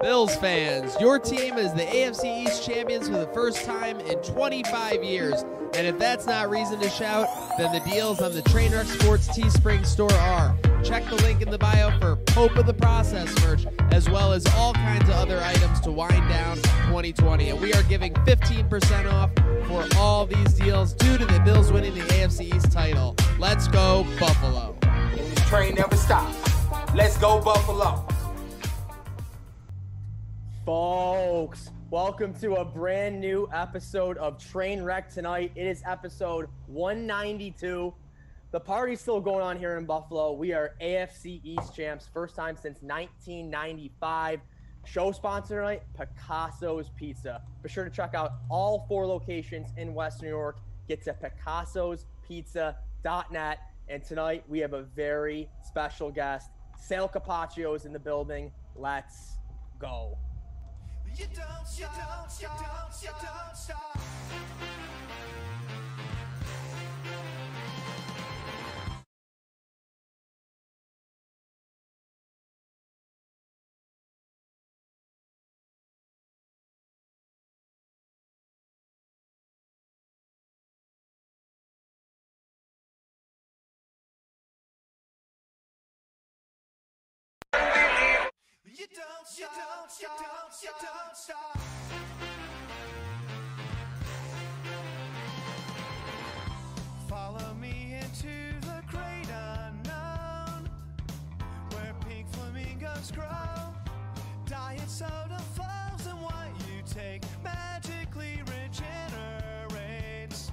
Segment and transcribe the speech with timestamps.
[0.00, 5.04] Bills fans, your team is the AFC East champions for the first time in 25
[5.04, 5.42] years.
[5.74, 7.28] And if that's not reason to shout,
[7.58, 10.56] then the deals on the Trainwreck Sports Teespring store are.
[10.82, 14.46] Check the link in the bio for Hope of the Process merch, as well as
[14.54, 17.50] all kinds of other items to wind down 2020.
[17.50, 19.30] And we are giving 15% off
[19.66, 23.16] for all these deals due to the Bills winning the AFC East title.
[23.38, 24.76] Let's go, Buffalo.
[25.14, 26.38] This train never stops.
[26.94, 28.06] Let's go, Buffalo.
[30.68, 35.50] Folks, welcome to a brand new episode of Trainwreck tonight.
[35.54, 37.94] It is episode 192.
[38.50, 40.34] The party's still going on here in Buffalo.
[40.34, 44.40] We are AFC East champs, first time since 1995.
[44.84, 47.40] Show sponsor tonight, Picasso's Pizza.
[47.62, 50.58] Be sure to check out all four locations in West New York.
[50.86, 53.58] Get to picassospizza.net.
[53.88, 56.50] And tonight we have a very special guest.
[56.78, 58.52] Sal Capaccio is in the building.
[58.76, 59.38] Let's
[59.78, 60.18] go.
[61.16, 62.28] You don't stop,
[63.02, 63.98] you don't stop,
[88.78, 89.38] you don't stop.
[89.38, 91.58] You don't stop, you don't stop, you don't stop.
[97.08, 99.28] Follow me into the great
[99.66, 100.68] unknown,
[101.72, 103.74] where pink flamingos grow.
[104.46, 110.52] Diet soda flows, and what you take magically regenerates.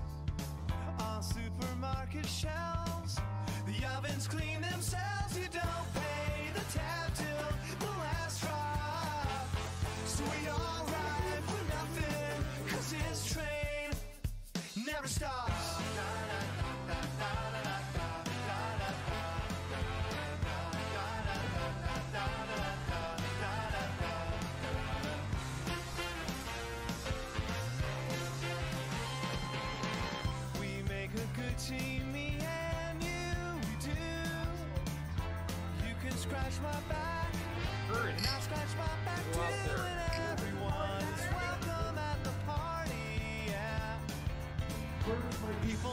[1.00, 3.20] On supermarket shelves,
[3.68, 5.38] the ovens clean themselves.
[5.38, 7.54] You don't pay the tab till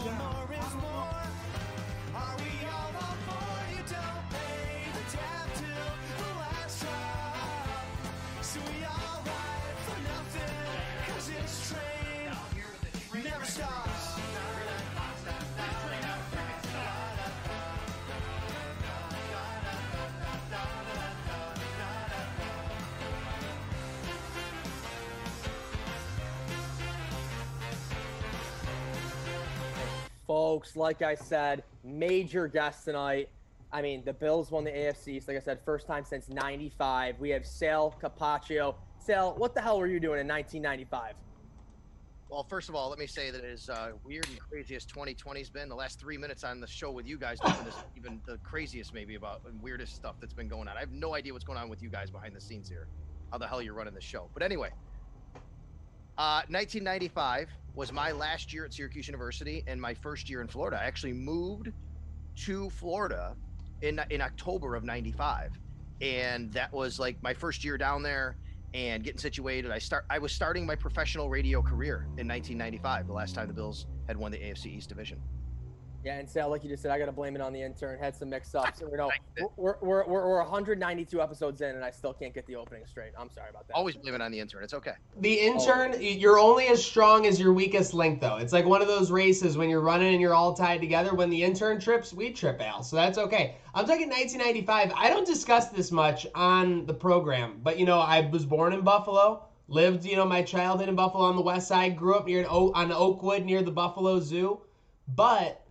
[0.02, 0.31] People,
[30.32, 33.28] Folks, like I said, major guest tonight.
[33.70, 37.20] I mean, the Bills won the AFC East, like I said, first time since 95.
[37.20, 38.74] We have Sal Capaccio.
[38.98, 41.16] Sal, what the hell were you doing in 1995?
[42.30, 45.50] Well, first of all, let me say that as uh, weird and crazy as 2020's
[45.50, 45.68] been.
[45.68, 47.38] The last three minutes on the show with you guys
[47.68, 50.78] is even the craziest, maybe about weirdest stuff that's been going on.
[50.78, 52.88] I have no idea what's going on with you guys behind the scenes here.
[53.30, 54.30] How the hell you're running the show?
[54.32, 54.70] But anyway,
[56.18, 60.78] uh, 1995 was my last year at Syracuse University and my first year in Florida.
[60.80, 61.72] I actually moved
[62.44, 63.34] to Florida
[63.80, 65.50] in in October of '95,
[66.00, 68.36] and that was like my first year down there
[68.74, 69.70] and getting situated.
[69.70, 73.54] I start I was starting my professional radio career in 1995, the last time the
[73.54, 75.18] Bills had won the AFC East division.
[76.04, 77.96] Yeah, and Sal, like you just said, I got to blame it on the intern.
[77.98, 78.80] Had some mix-ups.
[78.80, 79.10] You know,
[79.56, 83.12] we're, we're, we're, we're 192 episodes in, and I still can't get the opening straight.
[83.16, 83.74] I'm sorry about that.
[83.74, 84.64] Always blame it on the intern.
[84.64, 84.94] It's okay.
[85.20, 88.36] The intern, you're only as strong as your weakest link, though.
[88.38, 91.14] It's like one of those races when you're running and you're all tied together.
[91.14, 92.82] When the intern trips, we trip, Al.
[92.82, 93.56] So that's okay.
[93.72, 94.92] I'm talking 1995.
[94.96, 98.80] I don't discuss this much on the program, but you know, I was born in
[98.80, 102.40] Buffalo, lived, you know, my childhood in Buffalo on the west side, grew up near
[102.40, 104.60] an o- on Oakwood near the Buffalo Zoo,
[105.14, 105.61] but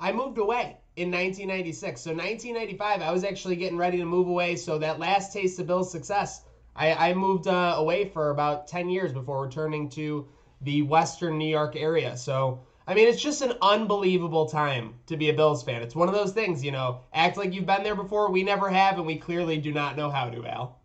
[0.00, 2.00] I moved away in 1996.
[2.00, 4.56] So 1995, I was actually getting ready to move away.
[4.56, 6.42] So that last taste of Bill's success,
[6.76, 10.28] I, I moved uh, away for about 10 years before returning to
[10.60, 12.16] the Western New York area.
[12.16, 15.82] So I mean, it's just an unbelievable time to be a Bills fan.
[15.82, 18.30] It's one of those things, you know, act like you've been there before.
[18.30, 20.80] We never have, and we clearly do not know how to, Al.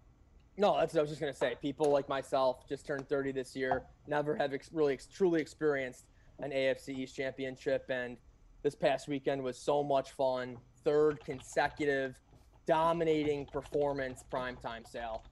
[0.57, 1.56] No, that's what I was just gonna say.
[1.62, 6.04] People like myself just turned 30 this year, never have ex- really ex- truly experienced
[6.39, 8.18] an AFC East championship, and
[8.63, 10.57] this past weekend was so much fun.
[10.83, 12.19] Third consecutive
[12.65, 15.25] dominating performance, primetime sale.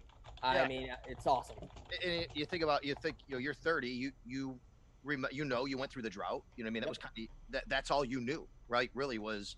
[0.43, 0.67] I Yeah.
[0.67, 1.57] mean, it's awesome.
[2.03, 4.61] and you think about you think you know you're 30 you you
[5.31, 7.11] you know you went through the drought you know what i mean that was kind
[7.17, 9.57] of that, that's all you knew right really was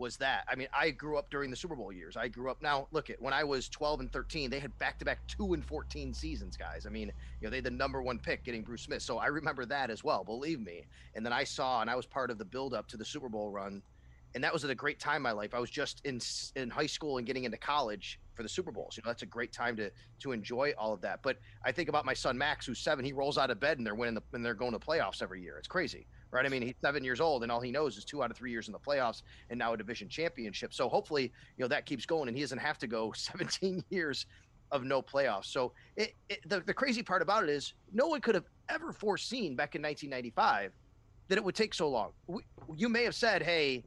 [0.00, 0.44] was that.
[0.48, 2.16] I mean i grew up during the super bowl years.
[2.16, 5.20] I grew up now look at when i was 12 and 13 they had back-to-back
[5.28, 6.86] 2 and 14 seasons guys.
[6.86, 9.02] I mean you know they had the number one pick getting bruce smith.
[9.02, 10.88] So i remember that as well believe me.
[11.14, 13.28] And then i saw and i was part of the build up to the super
[13.28, 13.82] bowl run
[14.34, 15.54] and that was at a great time in my life.
[15.54, 16.20] I was just in
[16.56, 18.96] in high school and getting into college for the super bowls.
[18.96, 21.20] You know that's a great time to to enjoy all of that.
[21.22, 23.04] But I think about my son Max, who's seven.
[23.04, 25.42] He rolls out of bed and they're winning the and they're going to playoffs every
[25.42, 25.58] year.
[25.58, 26.46] It's crazy, right?
[26.46, 28.50] I mean, he's seven years old and all he knows is two out of three
[28.50, 30.72] years in the playoffs and now a division championship.
[30.72, 34.26] So hopefully, you know, that keeps going and he doesn't have to go 17 years
[34.70, 35.46] of no playoffs.
[35.46, 38.92] So it, it, the the crazy part about it is no one could have ever
[38.92, 40.72] foreseen back in 1995
[41.28, 42.10] that it would take so long.
[42.26, 42.42] We,
[42.76, 43.84] you may have said, "Hey,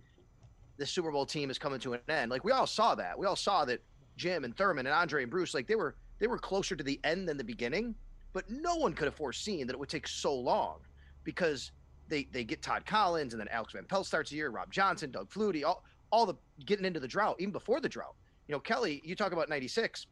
[0.78, 3.18] the Super Bowl team is coming to an end." Like we all saw that.
[3.18, 3.82] We all saw that
[4.18, 7.00] Jim and Thurman and Andre and Bruce, like they were they were closer to the
[7.04, 7.96] end than the beginning,
[8.34, 10.80] but no one could have foreseen that it would take so long
[11.24, 11.72] because
[12.14, 15.12] they they get Todd Collins and then Alex Van Pelt starts the year, Rob Johnson,
[15.12, 18.16] Doug Flutie, all all the getting into the drought, even before the drought.
[18.48, 20.06] You know, Kelly, you talk about '96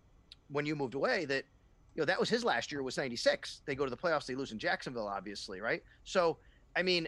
[0.50, 1.26] when you moved away.
[1.26, 1.46] That
[1.96, 3.62] you know that was his last year was '96.
[3.66, 5.84] They go to the playoffs, they lose in Jacksonville, obviously, right?
[6.04, 6.40] So,
[6.76, 7.08] I mean,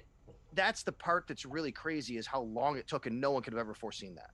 [0.53, 3.53] that's the part that's really crazy is how long it took, and no one could
[3.53, 4.29] have ever foreseen that.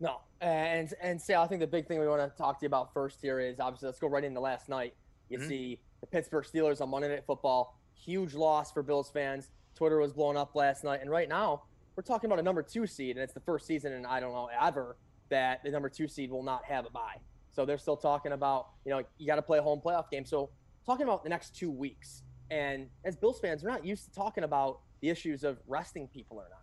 [0.00, 2.68] No, and and say I think the big thing we want to talk to you
[2.68, 4.94] about first here is obviously let's go right into last night.
[5.30, 5.48] You Mhm.
[5.48, 9.50] see the Pittsburgh Steelers on Monday Night Football, huge loss for Bills fans.
[9.74, 11.62] Twitter was blowing up last night, and right now
[11.96, 14.32] we're talking about a number two seed, and it's the first season in I don't
[14.32, 14.96] know ever
[15.28, 17.16] that the number two seed will not have a bye.
[17.52, 20.24] So they're still talking about you know you got to play a home playoff game.
[20.24, 20.50] So
[20.84, 24.44] talking about the next two weeks, and as Bills fans, we're not used to talking
[24.44, 26.58] about the issues of resting people or not.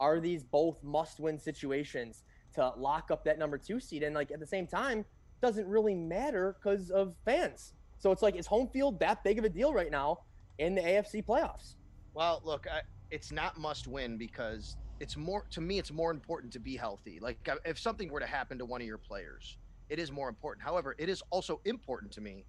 [0.00, 2.22] Are these both must-win situations?
[2.54, 4.02] to lock up that number two seed.
[4.02, 5.04] And like at the same time,
[5.40, 7.74] doesn't really matter because of fans.
[7.98, 10.20] So it's like is home field that big of a deal right now
[10.58, 11.74] in the AFC playoffs?
[12.14, 15.78] Well, look, I, it's not must win because it's more to me.
[15.78, 17.18] It's more important to be healthy.
[17.20, 19.56] Like if something were to happen to one of your players,
[19.88, 20.64] it is more important.
[20.64, 22.44] However, it is also important to me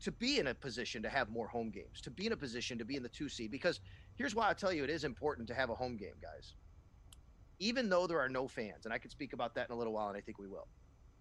[0.00, 2.78] to be in a position to have more home games, to be in a position
[2.78, 3.50] to be in the two seed.
[3.50, 3.80] Because
[4.16, 6.54] here's why I tell you, it is important to have a home game, guys.
[7.58, 9.94] Even though there are no fans, and I can speak about that in a little
[9.94, 10.68] while, and I think we will.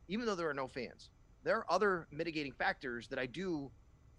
[0.09, 1.09] Even though there are no fans,
[1.43, 3.71] there are other mitigating factors that I do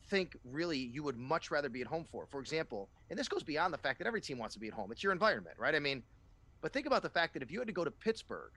[0.08, 2.26] think really you would much rather be at home for.
[2.26, 4.75] For example, and this goes beyond the fact that every team wants to be at
[4.75, 4.93] home.
[4.93, 5.75] It's your environment, right?
[5.75, 6.03] I mean,
[6.61, 8.53] but think about the fact that if you had to go to Pittsburgh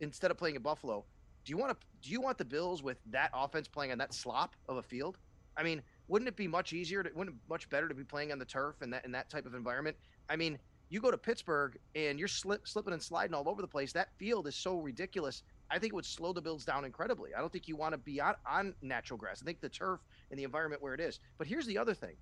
[0.00, 1.04] instead of playing in Buffalo,
[1.44, 4.12] do you want to do you want the Bills with that offense playing on that
[4.12, 5.18] slop of a field?
[5.56, 8.32] I mean, wouldn't it be much easier to wouldn't it much better to be playing
[8.32, 9.96] on the turf and that in that type of environment?
[10.28, 13.68] I mean, you go to Pittsburgh and you're slip, slipping and sliding all over the
[13.68, 13.92] place.
[13.92, 15.42] That field is so ridiculous.
[15.70, 17.34] I think it would slow the Bills down incredibly.
[17.34, 19.42] I don't think you want to be on, on natural grass.
[19.42, 21.18] I think the turf and the environment where it is.
[21.38, 22.16] But here's the other thing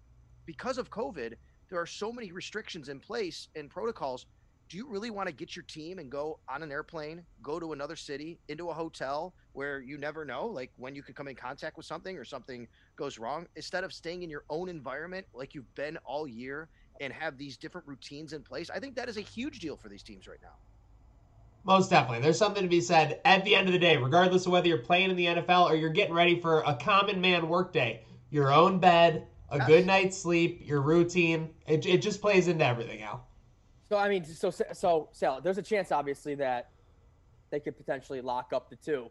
[0.47, 1.35] because of COVID,
[1.71, 4.27] there are so many restrictions in place and protocols.
[4.71, 7.73] Do you really want to get your team and go on an airplane, go to
[7.73, 11.37] another city, into a hotel where you never know, like when you could come in
[11.37, 12.67] contact with something or something
[12.97, 16.71] goes wrong, instead of staying in your own environment like you've been all year
[17.01, 18.71] and have these different routines in place?
[18.71, 20.57] I think that is a huge deal for these teams right now.
[21.65, 22.21] Most definitely.
[22.23, 24.79] There's something to be said at the end of the day, regardless of whether you're
[24.79, 28.05] playing in the NFL or you're getting ready for a common man workday.
[28.31, 29.67] Your own bed, a Yes.
[29.67, 31.55] good night's sleep, your routine.
[31.67, 33.27] It, it just plays into everything, Al.
[33.89, 36.71] So I mean, so so Sal, there's a chance obviously that
[37.51, 39.11] they could potentially lock up the two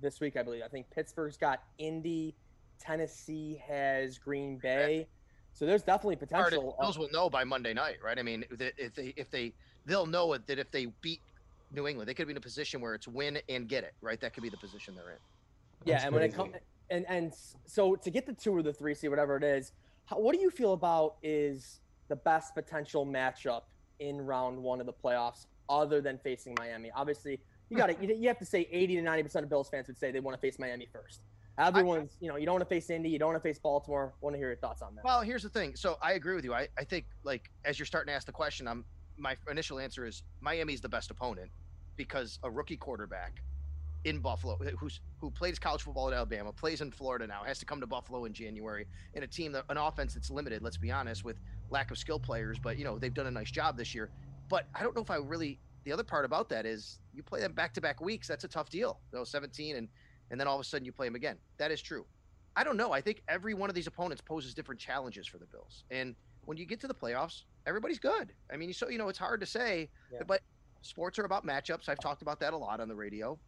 [0.00, 0.36] this week.
[0.36, 0.62] I believe.
[0.64, 2.36] I think Pittsburgh's got Indy,
[2.78, 5.08] Tennessee has Green Bay.
[5.52, 6.76] So there's definitely potential.
[6.80, 8.18] Bills will know by Monday night, right?
[8.18, 9.52] I mean, if they if they
[9.86, 11.20] they'll know it that if they beat
[11.72, 14.20] New England, they could be in a position where it's win and get it, right?
[14.20, 15.18] That could be the position they're in.
[15.84, 16.54] Yeah, That's and when it comes
[16.90, 17.32] and and
[17.64, 19.72] so to get the two or the three seed, whatever it is,
[20.04, 23.62] how, what do you feel about is the best potential matchup
[24.00, 26.90] in round one of the playoffs, other than facing Miami?
[26.94, 29.68] Obviously, you got to you, you have to say eighty to ninety percent of Bills
[29.68, 31.20] fans would say they want to face Miami first.
[31.58, 34.14] Everyone's, you know, you don't want to face Indy, you don't want to face Baltimore.
[34.22, 35.04] Want to hear your thoughts on that?
[35.04, 35.76] Well, here's the thing.
[35.76, 36.54] So I agree with you.
[36.54, 38.84] I, I think like as you're starting to ask the question, I'm
[39.18, 41.50] my initial answer is Miami's the best opponent
[42.00, 43.42] because a rookie quarterback
[44.04, 47.66] in Buffalo who's who plays college football at Alabama, plays in Florida now, has to
[47.66, 50.90] come to Buffalo in January in a team that an offense that's limited, let's be
[50.90, 51.36] honest, with
[51.68, 54.08] lack of skill players, but you know, they've done a nice job this year.
[54.48, 57.40] But I don't know if I really the other part about that is you play
[57.40, 58.26] them back to back weeks.
[58.26, 58.98] That's a tough deal.
[59.12, 59.88] You know, 17 and
[60.30, 61.36] and then all of a sudden you play them again.
[61.58, 62.06] That is true.
[62.56, 62.92] I don't know.
[62.92, 65.84] I think every one of these opponents poses different challenges for the Bills.
[65.90, 66.14] And
[66.46, 68.32] when you get to the playoffs, everybody's good.
[68.50, 70.20] I mean, so you know, it's hard to say, Yeah.
[70.26, 70.40] but
[70.82, 71.88] sports are about matchups.
[71.88, 73.38] I've talked about that a lot on the radio.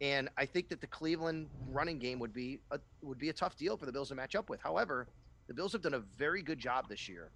[0.00, 3.56] And I think that the Cleveland running game would be a, would be a tough
[3.56, 4.60] deal for the Bills to match up with.
[4.62, 5.08] However,
[5.46, 7.30] the Bills have done a very good job this year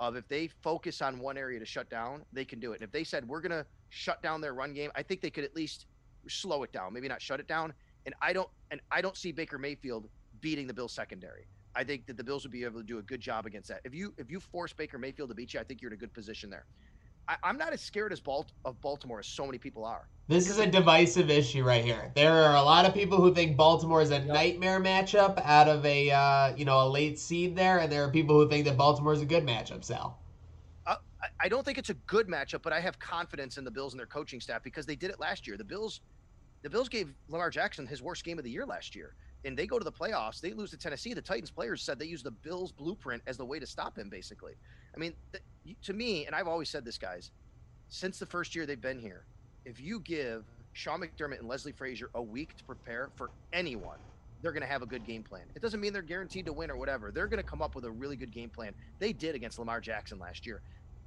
[0.00, 2.76] of if they focus on one area to shut down, they can do it.
[2.76, 5.30] And if they said we're going to shut down their run game, I think they
[5.30, 5.86] could at least
[6.28, 7.72] slow it down, maybe not shut it down.
[8.06, 10.08] And I don't and I don't see Baker Mayfield
[10.40, 11.46] beating the Bills secondary.
[11.74, 13.80] I think that the Bills would be able to do a good job against that.
[13.84, 16.00] If you if you force Baker Mayfield to beat you, I think you're in a
[16.00, 16.66] good position there.
[17.28, 20.08] I, I'm not as scared as Balt of Baltimore as so many people are.
[20.28, 22.10] This is a divisive issue right here.
[22.14, 25.84] There are a lot of people who think Baltimore is a nightmare matchup out of
[25.86, 28.76] a uh, you know a late seed there, and there are people who think that
[28.76, 29.84] Baltimore is a good matchup.
[29.84, 30.18] Sal.
[30.86, 33.70] Uh, I- I don't think it's a good matchup, but I have confidence in the
[33.70, 35.56] Bills and their coaching staff because they did it last year.
[35.56, 36.00] The Bills,
[36.62, 39.66] the Bills gave Lamar Jackson his worst game of the year last year, and they
[39.66, 40.40] go to the playoffs.
[40.40, 41.14] They lose to Tennessee.
[41.14, 44.10] The Titans players said they use the Bills blueprint as the way to stop him.
[44.10, 44.54] Basically,
[44.94, 45.42] I mean, th-
[45.82, 47.30] to me, and I've always said this, guys,
[47.88, 49.24] since the first year they've been here,
[49.64, 53.98] if you give Sean McDermott and Leslie Frazier a week to prepare for anyone,
[54.40, 55.42] they're going to have a good game plan.
[55.54, 57.10] It doesn't mean they're guaranteed to win or whatever.
[57.10, 58.72] They're going to come up with a really good game plan.
[58.98, 60.62] They did against Lamar Jackson last year.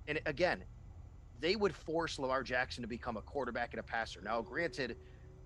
[0.07, 0.63] And again,
[1.39, 4.21] they would force Lamar Jackson to become a quarterback and a passer.
[4.21, 4.97] Now, granted,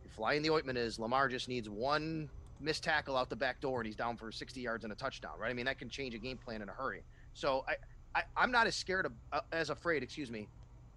[0.09, 2.29] flying the ointment is Lamar just needs one
[2.59, 5.33] missed tackle out the back door and he's down for 60 yards and a touchdown,
[5.37, 5.49] right?
[5.49, 7.03] I mean, that can change a game plan in a hurry.
[7.33, 7.75] So I,
[8.15, 10.47] I I'm not as scared of, uh, as afraid, excuse me,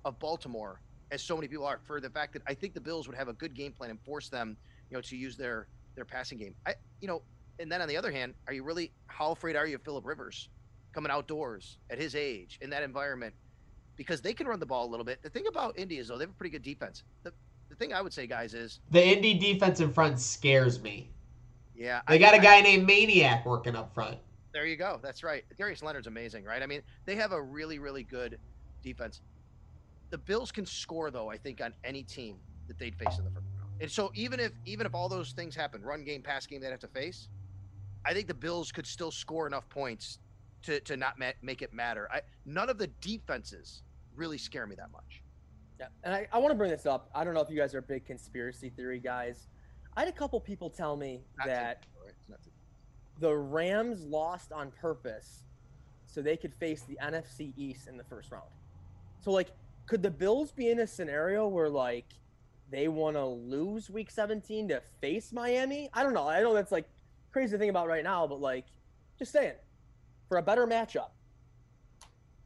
[0.05, 3.09] of Baltimore as so many people are for the fact that I think the Bills
[3.09, 4.57] would have a good game plan and force them,
[4.91, 6.55] you know, to use their their passing game.
[6.67, 7.23] I, you know,
[7.59, 10.05] and then on the other hand, are you really how afraid are you of Philip
[10.07, 10.49] Rivers
[10.95, 13.35] coming outdoors at his age in that environment?
[13.97, 15.21] Because they can run the ball a little bit.
[15.23, 17.03] The thing about Indy is though they have a pretty good defense.
[17.25, 17.33] The
[17.69, 21.11] the thing I would say, guys, is The Indy defensive front scares me.
[21.75, 24.19] yeah, They I- got a guy named Maniac working up front.
[24.59, 24.99] There you go.
[25.01, 25.45] That's right.
[25.57, 26.61] Darius Leonard's amazing, right?
[26.65, 28.41] I mean, they have a really, really good
[28.83, 29.21] defense.
[30.11, 33.31] The Bills can score though, I think, on any team that they'd face in the
[33.31, 33.71] first round.
[33.81, 36.71] And so even if even if all those things happen, run game, pass game they'd
[36.71, 37.29] have to face,
[38.05, 40.19] I think the Bills could still score enough points
[40.63, 42.09] to to not ma- make it matter.
[42.13, 43.85] I none of the defenses
[44.17, 45.23] really scare me that much.
[45.79, 47.11] Yeah, and I, I want to bring this up.
[47.15, 49.47] I don't know if you guys are big conspiracy theory guys.
[49.97, 51.77] I had a couple people tell me Not that right?
[53.19, 55.45] It's not to- the Rams lost on purpose
[56.07, 58.49] so they could face the NFC East in the first round.
[59.21, 59.49] So like
[59.87, 62.07] could the Bills be in a scenario where like
[62.71, 65.89] they want to lose week 17 to face Miami?
[65.95, 66.29] I don't know.
[66.29, 66.87] I know that's like
[67.33, 68.67] crazy to think about right now, but like
[69.19, 69.55] just saying
[70.29, 71.11] for a better matchup.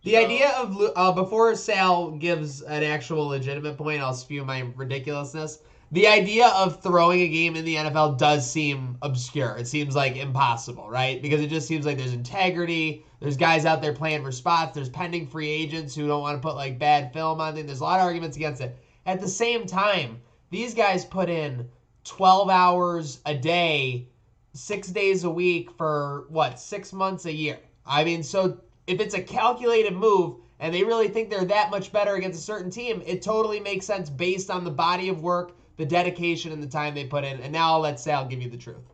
[0.05, 4.61] The So- idea of uh, before Sal gives an actual legitimate point, I'll spew my
[4.77, 5.61] ridiculousness.
[5.93, 9.59] The idea of throwing a game in the NFL does seem obscure.
[9.59, 11.21] It seems like impossible, right?
[11.21, 13.05] Because it just seems like there's integrity.
[13.21, 14.75] There's guys out there playing for spots.
[14.75, 17.67] There's pending free agents who don't want to put like bad film on things.
[17.67, 18.75] There's a lot of arguments against it.
[19.05, 21.69] At the same time, these guys put in
[22.05, 24.09] 12 hours a day,
[24.55, 27.59] six days a week for what, six months a year.
[27.85, 31.93] I mean, so if it's a calculated move and they really think they're that much
[31.93, 35.55] better against a certain team, it totally makes sense based on the body of work,
[35.77, 37.41] the dedication, and the time they put in.
[37.41, 38.85] And now I'll let Sal give you the truth.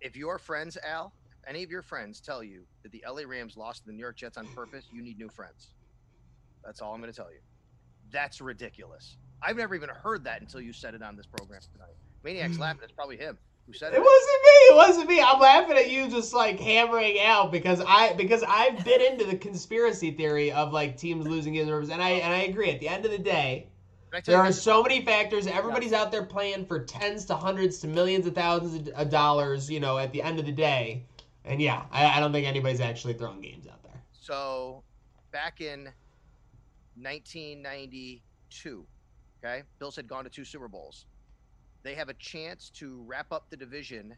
[0.00, 1.12] If your friends, Al,
[1.46, 4.16] any of your friends tell you that the LA Rams lost to the New York
[4.16, 5.68] Jets on purpose, you need new friends.
[6.64, 7.40] That's all I'm going to tell you.
[8.10, 9.16] That's ridiculous.
[9.42, 11.94] I've never even heard that until you said it on this program tonight.
[12.22, 12.62] Maniac's hmm.
[12.62, 12.82] laughing.
[12.84, 14.00] It's probably him who said It it.
[14.00, 14.50] wasn't me.
[14.70, 15.20] It wasn't me.
[15.20, 19.36] I'm laughing at you just like hammering out because I because I've been into the
[19.36, 22.70] conspiracy theory of like teams losing games and I and I agree.
[22.70, 23.71] At the end of the day, Did I tell
[24.24, 25.46] there are so many factors.
[25.46, 29.70] Everybody's out there playing for tens to hundreds to millions of thousands of dollars.
[29.70, 31.04] You know, at the end of the day,
[31.44, 34.00] and yeah, I, I don't think anybody's actually throwing games out there.
[34.12, 34.82] So,
[35.32, 35.84] back in
[37.00, 38.86] 1992,
[39.42, 41.06] okay, Bills had gone to two Super Bowls.
[41.82, 44.14] They have a chance to wrap up the division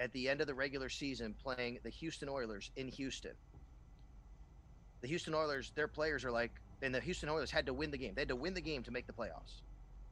[0.00, 3.32] at the end of the regular season playing the Houston Oilers in Houston.
[5.02, 6.52] The Houston Oilers, their players are like,
[6.82, 8.12] and the Houston Oilers had to win the game.
[8.14, 9.62] They had to win the game to make the playoffs.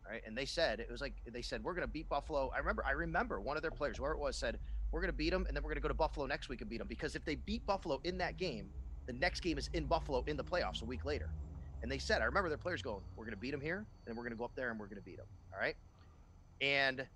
[0.08, 0.22] Right.
[0.26, 2.52] And they said, it was like, they said, we're going to beat Buffalo.
[2.54, 4.58] I remember, I remember one of their players, where it was, said,
[4.92, 6.60] we're going to beat them and then we're going to go to Buffalo next week
[6.60, 6.86] and beat them.
[6.86, 8.68] Because if they beat Buffalo in that game,
[9.06, 11.30] the next game is in Buffalo in the playoffs a week later.
[11.82, 14.16] And they said, I remember their players going, we're going to beat them here, and
[14.16, 15.26] we're going to go up there and we're going to beat them.
[15.54, 15.76] All right.
[16.60, 17.06] And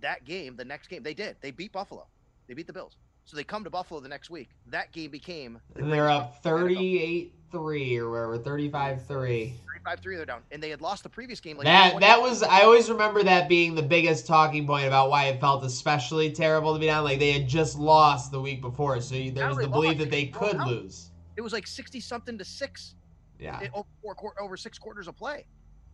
[0.00, 1.36] that game, the next game, they did.
[1.40, 2.06] They beat Buffalo.
[2.48, 2.96] They beat the Bills.
[3.24, 4.50] So they come to Buffalo the next week.
[4.66, 6.76] That game became the And they're up game in the NFL.
[6.76, 9.54] 38 3 or whatever, 35 3.
[9.86, 10.42] 35-3 they're down.
[10.50, 13.48] And they had lost the previous game like that, that was I always remember that
[13.48, 17.04] being the biggest talking point about why it felt especially terrible to be down.
[17.04, 20.10] Like they had just lost the week before, so you, there was the belief that
[20.10, 20.66] they could out.
[20.66, 21.10] lose.
[21.36, 22.94] it was like 60 something to 6
[23.38, 23.60] Yeah.
[23.60, 25.46] it, over, over six quarters of play.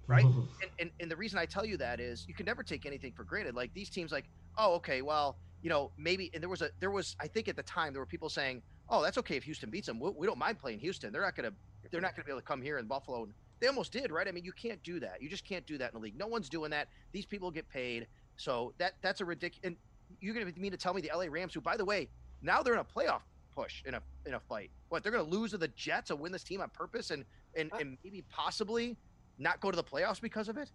[0.06, 0.24] right?
[0.62, 3.12] and, and and the reason I tell you that is you can never take anything
[3.12, 3.54] for granted.
[3.54, 6.90] Like these teams, like oh okay, well you know maybe and there was a there
[6.90, 9.70] was I think at the time there were people saying oh that's okay if Houston
[9.70, 9.98] beats them.
[10.00, 11.12] We, we don't mind playing Houston.
[11.12, 11.52] They're not gonna
[11.90, 13.24] they're not gonna be able to come here in Buffalo.
[13.24, 14.26] And They almost did, right?
[14.26, 15.20] I mean, you can't do that.
[15.20, 16.18] You just can't do that in the league.
[16.18, 16.88] No one's doing that.
[17.12, 19.64] These people get paid, so that that's a ridiculous.
[19.64, 19.76] And
[20.20, 22.08] you're gonna mean to tell me the LA Rams, who by the way
[22.42, 23.22] now they're in a playoff
[23.58, 24.70] push in a in a fight.
[24.88, 27.24] What they're going to lose to the Jets and win this team on purpose and
[27.56, 28.96] and, uh and maybe possibly
[29.38, 30.70] not go to the playoffs because of it?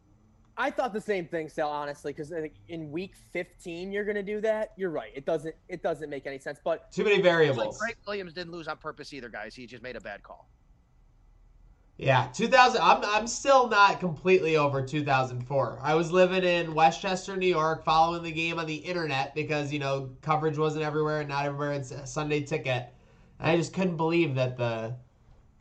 [0.58, 1.70] I thought the same thing, Sal.
[1.70, 4.74] Honestly, because uh, in week 15 you're going to do that.
[4.78, 5.12] You're right.
[5.16, 5.56] It doesn't.
[5.68, 6.60] It doesn't make any sense.
[6.64, 7.80] But too many variables.
[7.80, 9.56] Like Gregg Williams didn't lose on purpose either, guys.
[9.56, 10.48] He just made a bad call.
[11.98, 12.82] Yeah, 2000.
[12.82, 15.80] I'm I'm still not completely over 2004.
[15.82, 19.80] I was living in Westchester, New York, following the game on the internet because you
[19.80, 21.74] know coverage wasn't everywhere and not everywhere.
[21.74, 22.88] It's a Sunday ticket.
[23.40, 24.96] And I just couldn't believe that the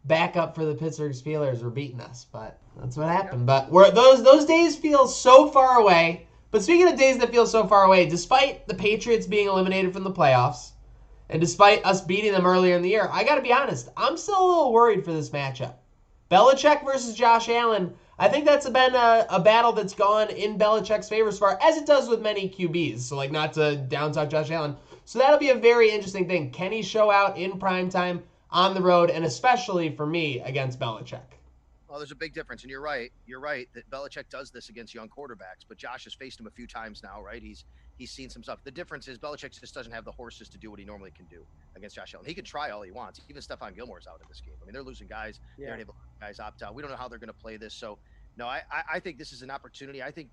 [0.04, 2.26] backup for the Pittsburgh Steelers were beating us.
[2.30, 3.46] But that's what happened.
[3.46, 6.26] But we're, those those days feel so far away.
[6.50, 10.04] But speaking of days that feel so far away, despite the Patriots being eliminated from
[10.04, 10.72] the playoffs,
[11.30, 14.18] and despite us beating them earlier in the year, I got to be honest, I'm
[14.18, 15.74] still a little worried for this matchup.
[16.30, 17.94] Belichick versus Josh Allen.
[18.18, 21.76] I think that's been a, a, battle that's gone in Belichick's favor as far as
[21.76, 23.00] it does with many QBs.
[23.00, 24.76] So, like, not to down talk Josh Allen.
[25.04, 26.50] So, that'll be a very interesting thing.
[26.50, 30.78] Can he show out in prime time on the road, and especially for me against
[30.78, 31.20] Belichick?
[31.88, 33.12] Well, there's a big difference, and you're right.
[33.26, 36.50] You're right that Belichick does this against young quarterbacks, but Josh has faced him a
[36.50, 37.42] few times now, right?
[37.42, 37.64] He's
[37.98, 38.60] he's seen some stuff.
[38.64, 41.26] The difference is Belichick just doesn't have the horses to do what he normally can
[41.26, 41.44] do
[41.76, 42.26] against Josh Allen.
[42.26, 43.20] He can try all he wants.
[43.28, 44.54] Even Stephon Gilmore's out in this game.
[44.62, 45.40] I mean, they're losing guys.
[45.58, 45.66] Yeah.
[45.66, 46.74] They're able guys opt out.
[46.74, 47.74] We don't know how they're going to play this.
[47.74, 47.98] So,
[48.38, 50.02] no, I, I, I think this is an opportunity.
[50.02, 50.30] I think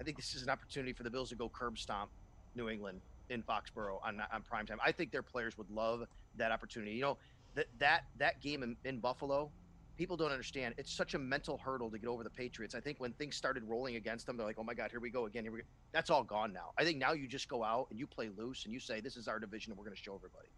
[0.00, 2.10] I think this is an opportunity for the Bills to go curb stomp
[2.54, 4.78] New England in Foxborough on on prime time.
[4.84, 6.04] I think their players would love
[6.36, 6.92] that opportunity.
[6.92, 7.18] You know,
[7.54, 9.50] that that that game in, in Buffalo
[9.98, 10.74] people don't understand.
[10.78, 12.74] It's such a mental hurdle to get over the Patriots.
[12.74, 15.10] I think when things started rolling against them, they're like, "Oh my God, here we
[15.10, 15.66] go again." Here we go.
[15.92, 16.70] That's all gone now.
[16.78, 19.16] I think now you just go out and you play loose and you say, "This
[19.16, 20.48] is our division, and we're going to show everybody."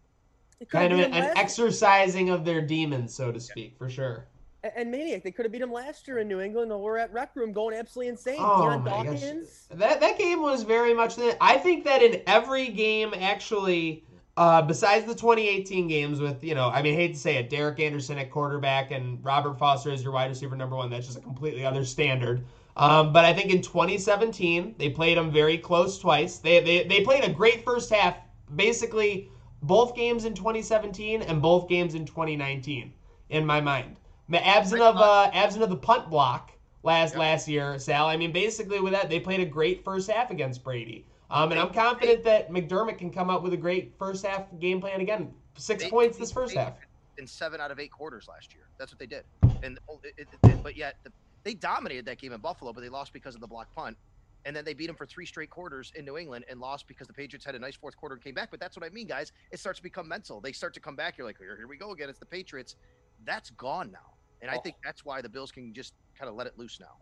[0.69, 3.77] Kind of an, an exercising of their demons, so to speak, yeah.
[3.79, 4.27] for sure.
[4.63, 6.97] And, and Maniac, they could have beat them last year in New England, and we're
[6.97, 8.37] at Rec Room going absolutely insane.
[8.39, 9.65] Oh Dion my Dawkins.
[9.69, 9.79] Gosh.
[9.79, 11.37] That that game was very much that.
[11.41, 14.05] I think that in every game, actually
[14.37, 17.49] uh, besides the 2018 games with, you know, I mean, I hate to say it,
[17.49, 21.17] Derek Anderson at quarterback and Robert Foster as your wide receiver number one, that's just
[21.17, 22.45] a completely other standard.
[22.77, 26.37] Um, but I think in 2017, they played them very close twice.
[26.37, 28.15] They, they, they played a great first half,
[28.55, 29.29] basically
[29.61, 32.93] both games in 2017 and both games in 2019,
[33.29, 33.97] in my mind.
[34.33, 37.19] Absent of, uh, absent of the punt block last, yep.
[37.19, 40.63] last year, Sal, I mean, basically with that, they played a great first half against
[40.63, 41.05] Brady.
[41.31, 44.81] Um, and I'm confident that McDermott can come up with a great first half game
[44.81, 45.33] plan again.
[45.55, 46.73] Six they, points this first half.
[47.17, 48.67] In seven out of eight quarters last year.
[48.77, 49.23] That's what they did.
[49.63, 51.11] And it, it, but yet the,
[51.43, 53.95] they dominated that game in Buffalo, but they lost because of the block punt.
[54.43, 57.07] And then they beat them for three straight quarters in New England and lost because
[57.07, 58.49] the Patriots had a nice fourth quarter and came back.
[58.51, 59.31] But that's what I mean, guys.
[59.51, 60.41] It starts to become mental.
[60.41, 61.17] They start to come back.
[61.17, 62.09] You're like, here, here we go again.
[62.09, 62.75] It's the Patriots.
[63.23, 64.15] That's gone now.
[64.41, 64.55] And oh.
[64.55, 66.97] I think that's why the Bills can just kind of let it loose now.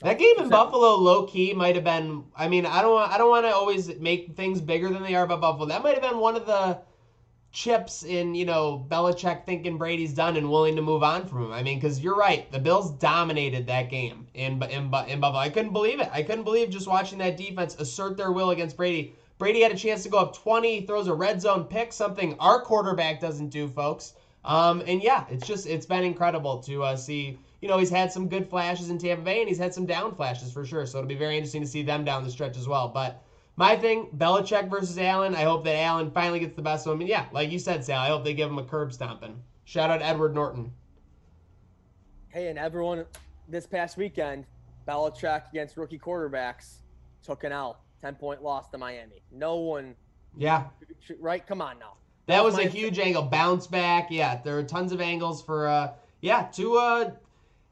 [0.00, 2.24] That game in Buffalo, low key, might have been.
[2.36, 3.12] I mean, I don't want.
[3.12, 5.66] I don't want to always make things bigger than they are about Buffalo.
[5.66, 6.78] That might have been one of the
[7.50, 11.52] chips in you know Belichick thinking Brady's done and willing to move on from him.
[11.52, 15.40] I mean, because you're right, the Bills dominated that game in in in Buffalo.
[15.40, 16.08] I couldn't believe it.
[16.12, 19.14] I couldn't believe just watching that defense assert their will against Brady.
[19.38, 22.60] Brady had a chance to go up 20, throws a red zone pick, something our
[22.60, 24.14] quarterback doesn't do, folks.
[24.44, 28.12] Um, and yeah, it's just it's been incredible to uh, see you know, he's had
[28.12, 30.86] some good flashes in Tampa Bay and he's had some down flashes for sure.
[30.86, 32.88] So it'll be very interesting to see them down the stretch as well.
[32.88, 33.22] But
[33.56, 35.34] my thing, Belichick versus Allen.
[35.34, 37.00] I hope that Allen finally gets the best of him.
[37.00, 39.42] And yeah, like you said, Sal, I hope they give him a curb stomping.
[39.64, 40.72] Shout out Edward Norton.
[42.28, 43.04] Hey, and everyone,
[43.48, 44.46] this past weekend,
[44.86, 46.76] Belichick against rookie quarterbacks
[47.24, 49.22] took an L, 10 point loss to Miami.
[49.32, 49.96] No one.
[50.36, 50.64] Yeah.
[51.18, 51.44] Right?
[51.44, 51.94] Come on now.
[52.26, 53.22] That, that was, was a huge angle.
[53.22, 54.08] Bounce back.
[54.10, 57.10] Yeah, there are tons of angles for, uh, yeah, to uh,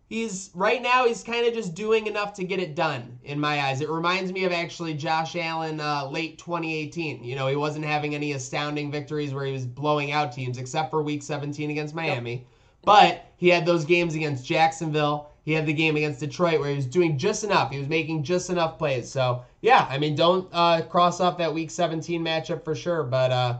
[0.09, 3.61] he's right now he's kind of just doing enough to get it done in my
[3.63, 3.81] eyes.
[3.81, 7.25] It reminds me of actually Josh Allen uh, late 2018.
[7.25, 10.91] You know, he wasn't having any astounding victories where he was blowing out teams except
[10.91, 12.33] for week 17 against Miami.
[12.33, 12.47] Yep.
[12.85, 15.31] But he had those games against Jacksonville.
[15.45, 17.71] He had the game against Detroit where he was doing just enough.
[17.71, 19.11] He was making just enough plays.
[19.11, 23.03] So, yeah, I mean, don't uh, cross off that week 17 matchup for sure.
[23.05, 23.59] But, uh,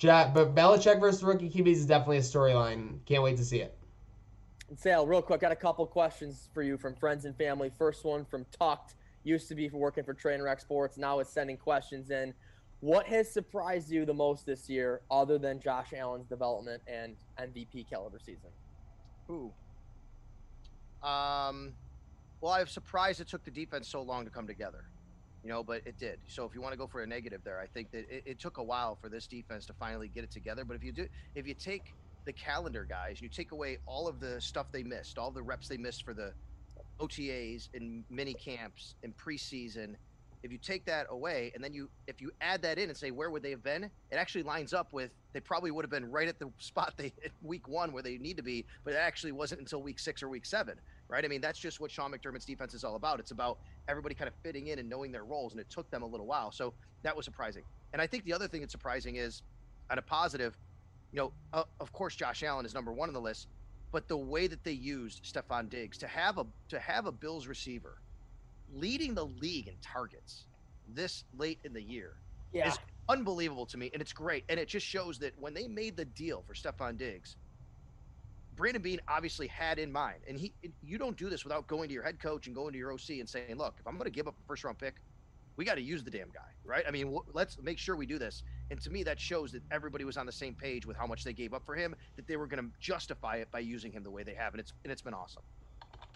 [0.00, 2.98] but Belichick versus rookie QBs is definitely a storyline.
[3.06, 3.76] Can't wait to see it.
[4.76, 7.70] Sal, real quick, got a couple questions for you from friends and family.
[7.78, 12.10] First one from Tucked, used to be working for Trainwreck Sports, now is sending questions
[12.10, 12.34] in.
[12.80, 17.88] What has surprised you the most this year, other than Josh Allen's development and MVP
[17.88, 18.50] caliber season?
[19.30, 19.52] Ooh.
[21.06, 21.72] Um,
[22.40, 24.84] Well, I'm surprised it took the defense so long to come together.
[25.42, 26.18] You know, but it did.
[26.26, 28.38] So if you want to go for a negative there, I think that it, it
[28.38, 30.64] took a while for this defense to finally get it together.
[30.64, 34.20] But if you do, if you take the calendar guys, you take away all of
[34.20, 36.32] the stuff they missed, all the reps they missed for the
[37.00, 39.94] OTAs and mini camps and preseason.
[40.42, 43.10] If you take that away and then you if you add that in and say
[43.10, 46.10] where would they have been, it actually lines up with they probably would have been
[46.10, 49.32] right at the spot they week one where they need to be, but it actually
[49.32, 51.24] wasn't until week six or week seven, right?
[51.24, 53.20] I mean that's just what Sean McDermott's defense is all about.
[53.20, 53.58] It's about
[53.88, 56.26] everybody kind of fitting in and knowing their roles, and it took them a little
[56.26, 56.52] while.
[56.52, 57.64] So that was surprising.
[57.92, 59.42] And I think the other thing that's surprising is,
[59.90, 60.56] at a positive,
[61.14, 63.48] you know, uh, of course Josh Allen is number one on the list,
[63.92, 67.46] but the way that they used Stefon Diggs to have a to have a Bills
[67.46, 68.02] receiver
[68.68, 70.48] leading the league in targets
[70.84, 72.18] this late in the year
[72.52, 72.64] Yeah.
[72.64, 74.44] is unbelievable to me, and it's great.
[74.48, 77.36] And it just shows that when they made the deal for Stefon Diggs,
[78.52, 81.94] Brandon Beane obviously had in mind, and he you don't do this without going to
[81.94, 84.10] your head coach and going to your OC and saying, "Look, if I'm going to
[84.10, 85.00] give up a first round pick,
[85.56, 86.84] we got to use the damn guy, right?
[86.86, 89.62] I mean, w- let's make sure we do this." And to me, that shows that
[89.70, 92.26] everybody was on the same page with how much they gave up for him, that
[92.26, 94.72] they were going to justify it by using him the way they have, and it's
[94.84, 95.42] and it's been awesome.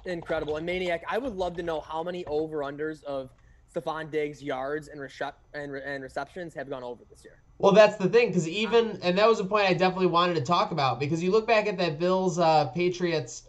[0.05, 0.57] Incredible.
[0.57, 3.31] And Maniac, I would love to know how many over unders of
[3.75, 7.43] Stefon Diggs yards and, recep- and, re- and receptions have gone over this year.
[7.59, 10.43] Well, that's the thing, because even, and that was a point I definitely wanted to
[10.43, 13.43] talk about, because you look back at that Bills uh, Patriots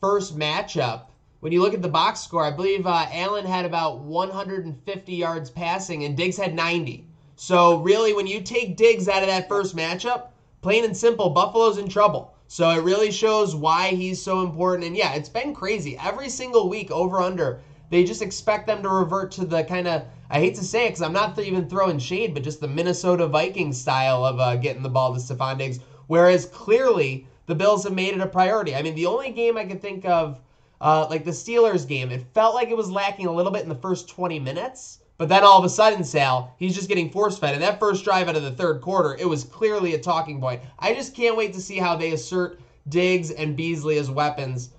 [0.00, 1.06] first matchup.
[1.44, 5.50] When you look at the box score, I believe uh, Allen had about 150 yards
[5.50, 7.04] passing, and Diggs had 90.
[7.36, 10.28] So really, when you take Diggs out of that first matchup,
[10.62, 12.32] plain and simple, Buffalo's in trouble.
[12.48, 14.86] So it really shows why he's so important.
[14.86, 15.98] And yeah, it's been crazy.
[15.98, 20.04] Every single week, over under, they just expect them to revert to the kind of
[20.30, 23.26] I hate to say it because I'm not even throwing shade, but just the Minnesota
[23.26, 25.80] Vikings style of uh, getting the ball to Stefon Diggs.
[26.06, 28.74] Whereas clearly the Bills have made it a priority.
[28.74, 30.40] I mean, the only game I could think of,
[30.80, 33.68] uh, like the Steelers game, it felt like it was lacking a little bit in
[33.68, 35.00] the first 20 minutes.
[35.16, 37.54] But then all of a sudden, Sal, he's just getting force fed.
[37.54, 40.60] And that first drive out of the third quarter, it was clearly a talking point.
[40.78, 44.70] I just can't wait to see how they assert Diggs and Beasley as weapons.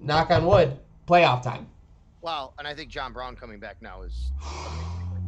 [0.00, 0.78] Knock on wood,
[1.08, 1.66] playoff time.
[2.20, 4.30] Well, and I think John Brown coming back now is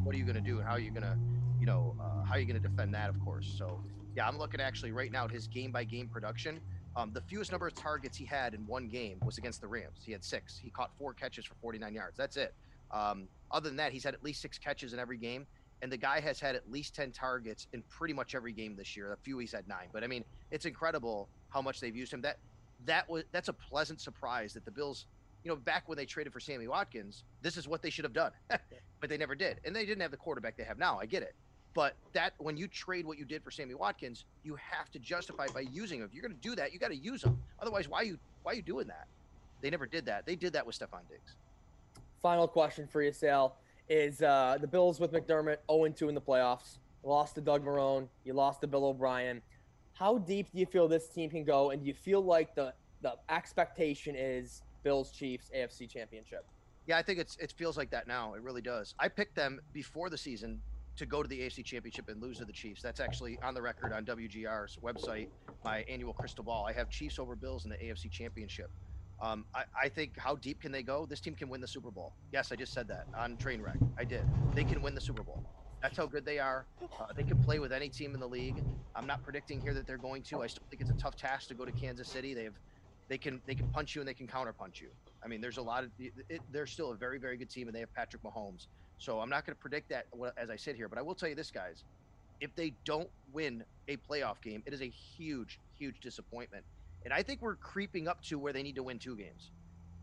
[0.04, 0.58] what are you going to do?
[0.58, 1.18] And how are you going to,
[1.58, 3.10] you know, uh, how are you going to defend that?
[3.10, 3.52] Of course.
[3.58, 3.80] So
[4.16, 6.60] yeah, I'm looking actually right now at his game by game production.
[6.96, 10.00] Um, the fewest number of targets he had in one game was against the Rams.
[10.04, 10.58] He had six.
[10.58, 12.16] He caught four catches for 49 yards.
[12.16, 12.54] That's it.
[12.90, 15.46] Um, other than that, he's had at least six catches in every game.
[15.82, 18.96] And the guy has had at least 10 targets in pretty much every game this
[18.96, 19.12] year.
[19.12, 19.88] A few he's had nine.
[19.92, 22.20] But I mean, it's incredible how much they've used him.
[22.20, 22.38] That
[22.86, 25.06] that was that's a pleasant surprise that the Bills,
[25.44, 28.12] you know, back when they traded for Sammy Watkins, this is what they should have
[28.12, 28.32] done.
[29.00, 29.58] but they never did.
[29.64, 30.98] And they didn't have the quarterback they have now.
[31.00, 31.34] I get it.
[31.72, 35.46] But that when you trade what you did for Sammy Watkins, you have to justify
[35.54, 36.06] by using him.
[36.06, 37.38] If you're going to do that, you got to use him.
[37.60, 39.06] Otherwise, why you why are you doing that?
[39.60, 40.26] They never did that.
[40.26, 41.36] They did that with Stefon Diggs.
[42.22, 43.56] Final question for you, Sal,
[43.88, 46.78] is uh, the Bills with McDermott 0-2 in the playoffs.
[47.02, 48.08] Lost to Doug Marrone.
[48.24, 49.42] You lost to Bill O'Brien.
[49.94, 51.70] How deep do you feel this team can go?
[51.70, 56.44] And do you feel like the, the expectation is Bills Chiefs AFC Championship?
[56.86, 58.34] Yeah, I think it's it feels like that now.
[58.34, 58.94] It really does.
[58.98, 60.60] I picked them before the season
[61.00, 62.82] to go to the AFC Championship and lose to the Chiefs.
[62.82, 65.28] That's actually on the record on WGR's website,
[65.64, 66.66] my annual crystal ball.
[66.68, 68.70] I have Chiefs over Bills in the AFC Championship.
[69.22, 71.06] Um, I, I think how deep can they go?
[71.06, 72.12] This team can win the Super Bowl.
[72.34, 73.78] Yes, I just said that on Trainwreck.
[73.98, 74.24] I did.
[74.54, 75.42] They can win the Super Bowl.
[75.80, 76.66] That's how good they are.
[76.82, 78.62] Uh, they can play with any team in the league.
[78.94, 80.42] I'm not predicting here that they're going to.
[80.42, 82.34] I still think it's a tough task to go to Kansas City.
[82.34, 82.58] They have,
[83.08, 84.90] they can they can punch you and they can counterpunch you.
[85.24, 87.74] I mean, there's a lot of it, they're still a very very good team and
[87.74, 88.66] they have Patrick Mahomes.
[89.00, 91.28] So I'm not going to predict that as I sit here, but I will tell
[91.28, 91.84] you this, guys.
[92.40, 96.64] If they don't win a playoff game, it is a huge, huge disappointment.
[97.04, 99.50] And I think we're creeping up to where they need to win two games.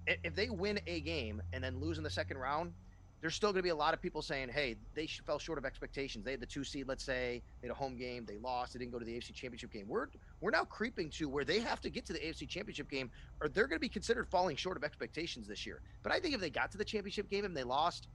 [0.08, 2.74] If they win a game and then lose in the second round,
[3.22, 5.66] there's still going to be a lot of people saying, "Hey, they fell short of
[5.66, 6.24] expectations.
[6.24, 8.80] They had the two seed, let's say, they had a home game, they lost, they
[8.80, 10.08] didn't go to the AFC Championship game." We're
[10.40, 13.10] we're now creeping to where they have to get to the AFC Championship game,
[13.42, 15.82] or they're going to be considered falling short of expectations this year.
[16.04, 18.08] But I think if they got to the championship game and they lost,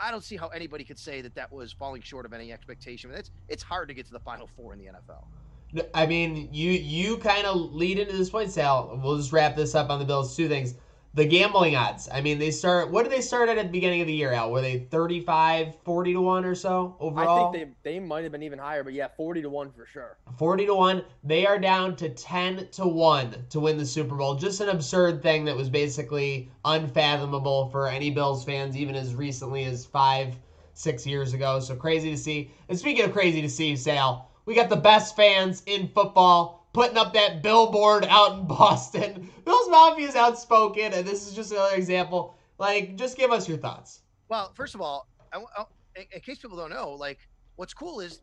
[0.00, 3.10] I, don't see how anybody could say that that was falling short of any expectation.
[3.10, 5.84] It's it's hard to get to the Final Four in the NFL.
[5.94, 9.00] I mean, you you kind of lead into this point, Sal.
[9.02, 10.36] We'll just wrap this up on the Bills.
[10.36, 10.74] Two things.
[11.14, 12.08] The gambling odds.
[12.10, 14.32] I mean, they start, what did they start at at the beginning of the year,
[14.32, 14.50] Al?
[14.50, 17.50] Were they 35, 40 to 1 or so overall?
[17.50, 19.84] I think they, they might have been even higher, but yeah, 40 to 1 for
[19.84, 20.16] sure.
[20.38, 21.04] 40 to 1.
[21.22, 24.36] They are down to 10 to 1 to win the Super Bowl.
[24.36, 29.64] Just an absurd thing that was basically unfathomable for any Bills fans, even as recently
[29.64, 30.34] as five,
[30.72, 31.60] six years ago.
[31.60, 32.50] So crazy to see.
[32.70, 36.96] And speaking of crazy to see, Sal, we got the best fans in football putting
[36.96, 39.30] up that billboard out in Boston.
[39.44, 42.36] Bills Mafia is outspoken, and this is just another example.
[42.58, 44.00] Like, just give us your thoughts.
[44.28, 45.64] Well, first of all, I, I,
[45.96, 47.18] in, in case people don't know, like
[47.56, 48.20] what's cool is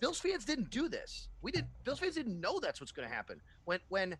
[0.00, 1.28] Bills fans didn't do this.
[1.42, 1.66] We did.
[1.84, 4.16] Bills fans didn't know that's what's going to happen when when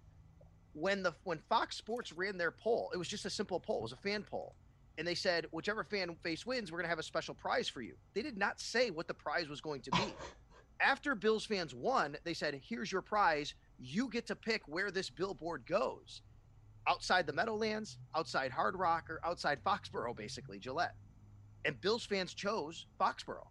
[0.73, 2.91] when the when Fox Sports ran their poll.
[2.93, 3.81] It was just a simple poll.
[3.81, 4.55] It was a fan poll,
[4.97, 7.83] and they said whichever fan face wins, we're going to have a special prize for
[7.83, 7.95] you.
[8.15, 9.99] They did not say what the prize was going to be.
[10.81, 13.55] After Bills fans won, they said, "Here's your prize.
[13.79, 16.23] You get to pick where this billboard goes."
[16.87, 20.95] Outside the Meadowlands, outside Hard Rock, or outside Foxborough, basically Gillette
[21.65, 23.49] and Bills fans chose Foxborough,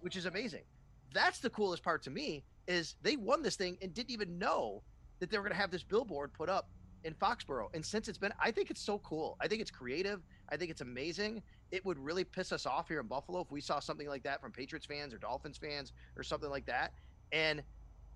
[0.00, 0.64] which is amazing.
[1.12, 4.82] That's the coolest part to me is they won this thing and didn't even know
[5.18, 6.68] that they were going to have this billboard put up
[7.04, 7.68] in Foxborough.
[7.74, 9.36] And since it's been, I think it's so cool.
[9.40, 10.22] I think it's creative.
[10.50, 11.42] I think it's amazing.
[11.70, 14.40] It would really piss us off here in Buffalo if we saw something like that
[14.40, 16.92] from Patriots fans or Dolphins fans or something like that.
[17.32, 17.62] And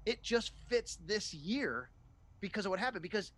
[0.06, 1.90] it just fits this year
[2.40, 3.02] because of what happened.
[3.02, 3.32] Because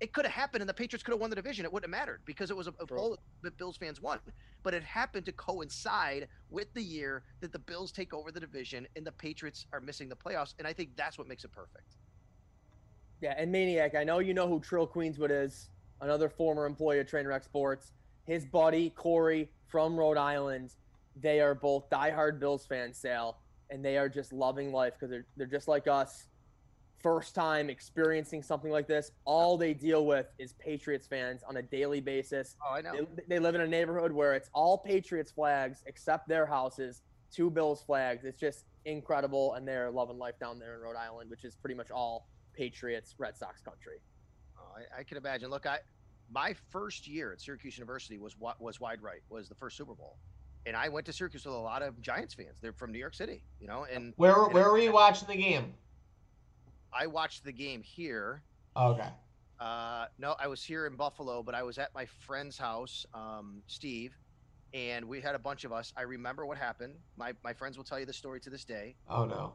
[0.00, 1.64] it could have happened and the Patriots could have won the division.
[1.64, 4.18] It wouldn't have mattered because it was a, a poll that Bills fans won.
[4.62, 8.86] But it happened to coincide with the year that the Bills take over the division
[8.96, 10.54] and the Patriots are missing the playoffs.
[10.58, 11.96] And I think that's what makes it perfect.
[13.20, 17.06] Yeah, and Maniac, I know you know who Trill Queenswood is, another former employee of
[17.06, 17.92] Trainwreck Sports.
[18.26, 20.70] His buddy, Corey, from Rhode Island,
[21.20, 25.26] they are both diehard Bills fans, Sal, and they are just loving life because they're,
[25.36, 26.28] they're just like us.
[27.02, 29.10] First time experiencing something like this.
[29.24, 32.56] All they deal with is Patriots fans on a daily basis.
[32.64, 32.92] Oh, I know.
[32.92, 37.50] They, they live in a neighborhood where it's all Patriots flags except their houses, two
[37.50, 38.24] Bills flags.
[38.24, 41.74] It's just incredible, and they're loving life down there in Rhode Island, which is pretty
[41.74, 43.98] much all Patriots, Red Sox country.
[44.58, 45.50] Oh, I, I can imagine.
[45.50, 45.80] Look, I
[46.30, 49.94] my first year at Syracuse University was what was wide right was the first Super
[49.94, 50.16] Bowl,
[50.66, 52.58] and I went to Syracuse with a lot of Giants fans.
[52.60, 55.74] They're from New York City, you know, and Where where were you watching the game?
[56.92, 58.42] I watched the game here.
[58.76, 59.08] Okay.
[59.60, 63.62] Uh, no, I was here in Buffalo, but I was at my friend's house, um,
[63.66, 64.16] Steve,
[64.72, 65.92] and we had a bunch of us.
[65.96, 66.94] I remember what happened.
[67.16, 68.96] My my friends will tell you the story to this day.
[69.08, 69.54] Oh no.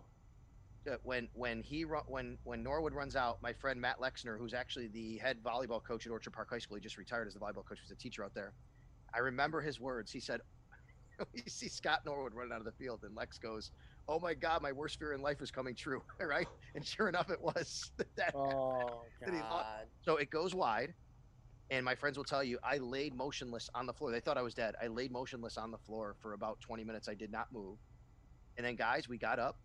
[0.88, 4.54] Uh, when when he ru- when when Norwood runs out, my friend Matt Lexner, who's
[4.54, 7.40] actually the head volleyball coach at Orchard Park High School, he just retired as the
[7.40, 7.80] volleyball coach.
[7.80, 8.56] He was a teacher out there.
[9.14, 10.12] I remember his words.
[10.12, 10.42] He said,
[11.34, 13.72] "We see Scott Norwood running out of the field, and Lex goes."
[14.08, 14.62] Oh my God!
[14.62, 16.48] My worst fear in life is coming true, right?
[16.76, 17.92] And sure enough, it was.
[18.16, 19.92] that Oh he God!
[20.02, 20.96] So it goes wide,
[21.70, 24.12] and my friends will tell you I laid motionless on the floor.
[24.12, 24.76] They thought I was dead.
[24.82, 27.08] I laid motionless on the floor for about 20 minutes.
[27.08, 27.86] I did not move.
[28.58, 29.62] And then guys, we got up,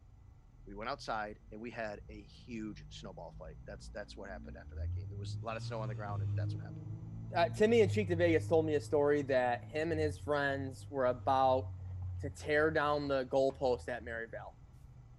[0.66, 3.56] we went outside, and we had a huge snowball fight.
[3.66, 5.04] That's that's what happened after that game.
[5.10, 6.84] There was a lot of snow on the ground, and that's what happened.
[7.34, 10.86] Uh, Timmy and Cheek to Vegas told me a story that him and his friends
[10.88, 11.66] were about
[12.20, 14.54] to tear down the goalpost at Maryvale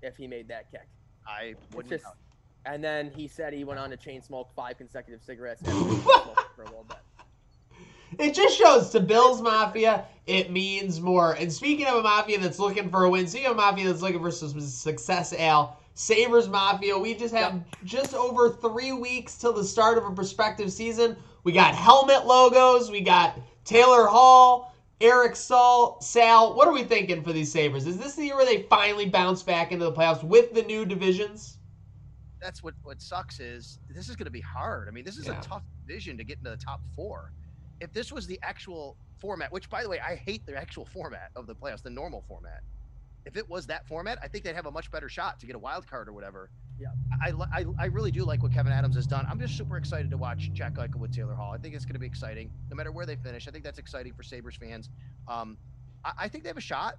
[0.01, 0.87] if he made that kick.
[1.27, 1.91] I It's wouldn't.
[1.91, 2.15] just, doubt
[2.65, 6.65] and then he said he went on to chain smoke five consecutive cigarettes for a
[6.65, 6.97] little bit.
[8.19, 11.33] It just shows to Bills Mafia, it means more.
[11.33, 14.01] And speaking of a mafia that's looking for a win, speaking of a mafia that's
[14.01, 19.53] looking for some success, Al, Sabres Mafia, we just have just over three weeks till
[19.53, 21.15] the start of a prospective season.
[21.43, 26.55] We got helmet logos, we got Taylor Hall, Eric Staal, Sal.
[26.55, 27.85] What are we thinking for these Sabres?
[27.85, 30.85] Is this the year where they finally bounce back into the playoffs with the new
[30.85, 31.57] divisions?
[32.45, 34.87] that's what what sucks is this is going to be hard.
[34.87, 35.39] I mean, this is Yeah.
[35.39, 37.31] a tough division to get into the top four.
[37.81, 41.31] If this was the actual format, which by the way, I hate the actual format
[41.35, 42.61] of the playoffs, the normal format.
[43.25, 45.55] If it was that format, I think they'd have a much better shot to get
[45.55, 46.51] a wild card or whatever.
[46.79, 46.87] Yeah.
[47.23, 49.25] I, I, I really do like what Kevyn Adams has done.
[49.29, 51.51] I'm just super excited to watch Jack Eichel with Taylor Hall.
[51.51, 53.47] I think it's going to be exciting, no matter where they finish.
[53.47, 54.89] I think that's exciting for Sabres fans.
[55.27, 55.57] Um,
[56.03, 56.97] I, I think they have a shot.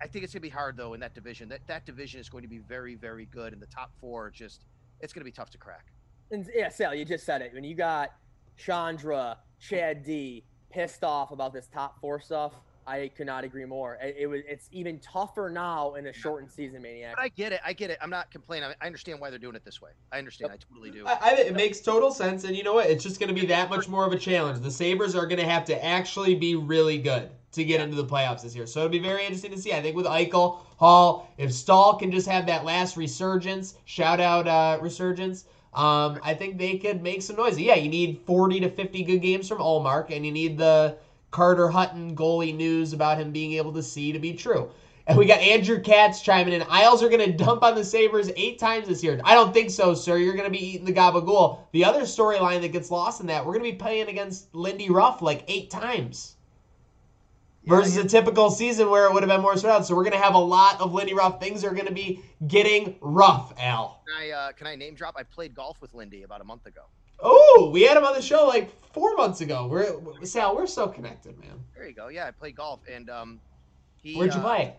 [0.00, 1.48] I think it's going to be hard though in that division.
[1.48, 4.64] That that division is going to be very very good, and the top four just
[5.00, 5.86] it's going to be tough to crack.
[6.30, 7.52] And yeah, Sal, you just said it.
[7.52, 8.12] When you got
[8.56, 12.52] Chandra, Chad D pissed off about this top four stuff,
[12.88, 13.98] I could not agree more.
[14.00, 17.16] It, it was it's even tougher now in a shortened season, maniac.
[17.16, 17.60] But I get it.
[17.64, 17.98] I get it.
[18.00, 18.70] I'm not complaining.
[18.70, 19.90] I, I understand why they're doing it this way.
[20.10, 20.52] I understand.
[20.52, 21.06] I totally do.
[21.06, 22.86] I, I, it makes total sense, and you know what?
[22.86, 24.62] It's just going to be that much more of a challenge.
[24.62, 28.06] The Sabres are going to have to actually be really good to get into the
[28.06, 28.66] playoffs this year.
[28.66, 29.72] So it'll be very interesting to see.
[29.72, 34.46] I think with Eichel, Hall, if Staal can just have that last resurgence, shout out
[34.48, 35.44] uh, resurgence.
[35.74, 37.58] Um, I think they could make some noise.
[37.58, 40.96] Yeah, you need 40 to 50 good games from Ullmark, and you need the
[41.30, 44.70] Carter Hutton goalie news about him being able to see to be true.
[45.06, 46.62] And we got Andrew Katz chiming in.
[46.68, 49.18] Isles are going to dump on the Sabres eight times this year.
[49.24, 50.18] I don't think so, sir.
[50.18, 51.60] You're going to be eating the gabagool.
[51.72, 54.90] The other storyline that gets lost in that, we're going to be playing against Lindy
[54.90, 56.36] Ruff like eight times.
[57.68, 59.86] Versus a typical season where it would have been more spread out.
[59.86, 61.38] So we're going to have a lot of Lindy Ruff.
[61.38, 64.02] Things are going to be getting rough, Al.
[64.06, 65.14] Can I uh, can I name drop?
[65.18, 66.82] I played golf with Lindy about a month ago.
[67.20, 69.66] Oh, we had him on the show like four months ago.
[69.66, 71.60] We're Sal, we're so connected, man.
[71.74, 72.08] There you go.
[72.08, 73.40] Yeah, I play golf, and um,
[73.96, 74.14] he.
[74.16, 74.76] Where'd you uh, play?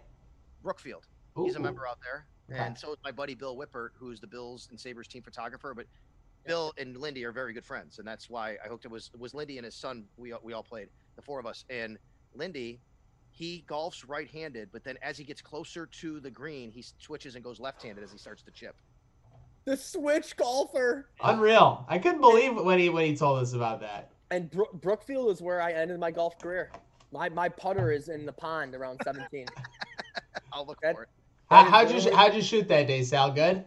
[0.64, 1.06] Brookfield.
[1.38, 2.60] He's a member out there, Okay.
[2.66, 5.74] and so is my buddy Bill Wippert, who's the Bills and Sabres team photographer.
[5.74, 5.86] But
[6.46, 9.34] Bill and Lindy are very good friends, and that's why I hooked it was was
[9.34, 10.06] Lindy and his son.
[10.18, 11.98] We we all played the four of us, and
[12.34, 12.80] Lindy.
[13.32, 17.44] He golfs right-handed, but then as he gets closer to the green, he switches and
[17.44, 18.76] goes left-handed as he starts to chip.
[19.66, 21.10] The switch golfer.
[21.24, 21.86] Unreal.
[21.88, 24.12] I couldn't believe when he when he told us about that.
[24.32, 26.72] And Bro- Brookfield is where I ended my golf career.
[27.12, 29.46] My my putter is in the pond around 17.
[30.52, 31.10] I'll look That- for it.
[31.50, 33.32] How, how'd you how'd you shoot that day, Sal?
[33.32, 33.64] Good.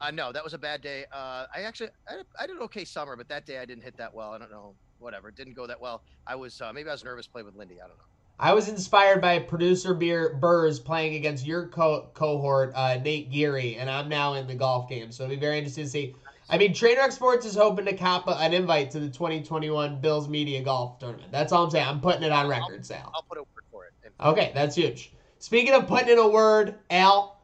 [0.00, 1.04] Uh, no, that was a bad day.
[1.12, 4.14] Uh, I actually I, I did okay summer, but that day I didn't hit that
[4.14, 4.32] well.
[4.32, 4.74] I don't know.
[4.98, 6.02] Whatever, it didn't go that well.
[6.26, 7.76] I was uh, maybe I was nervous playing with Lindy.
[7.76, 8.04] I don't know.
[8.38, 13.76] I was inspired by producer Beer Burrs playing against your co- cohort, uh, Nate Geary,
[13.76, 15.10] and I'm now in the golf game.
[15.10, 16.14] So it'll be very interesting to see.
[16.50, 20.28] I mean, Trainwreck Sports is hoping to cop a, an invite to the 2021 Bills
[20.28, 21.32] Media Golf Tournament.
[21.32, 21.86] That's all I'm saying.
[21.88, 23.10] I'm putting it on record, Sal.
[23.14, 23.92] I'll put a word for it.
[24.20, 25.12] Okay, that's huge.
[25.38, 27.40] Speaking of putting in a word, Al,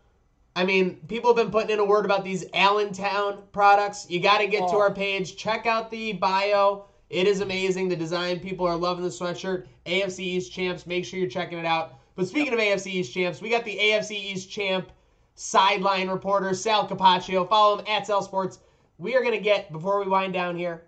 [0.54, 4.08] I mean, people have been putting in a word about these Allentown products.
[4.10, 4.80] You got to get to Oh.
[4.80, 5.36] our page.
[5.36, 6.84] Check out the bio.
[7.12, 7.90] It is amazing.
[7.90, 9.66] The design, people are loving the sweatshirt.
[9.84, 11.98] AFC East champs, make sure you're checking it out.
[12.16, 14.90] But speaking of AFC East champs, we got the AFC East champ
[15.34, 17.46] sideline reporter, Sal Capaccio.
[17.46, 18.60] Follow him at Sal Sports.
[18.96, 20.84] We are going to get, before we wind down here,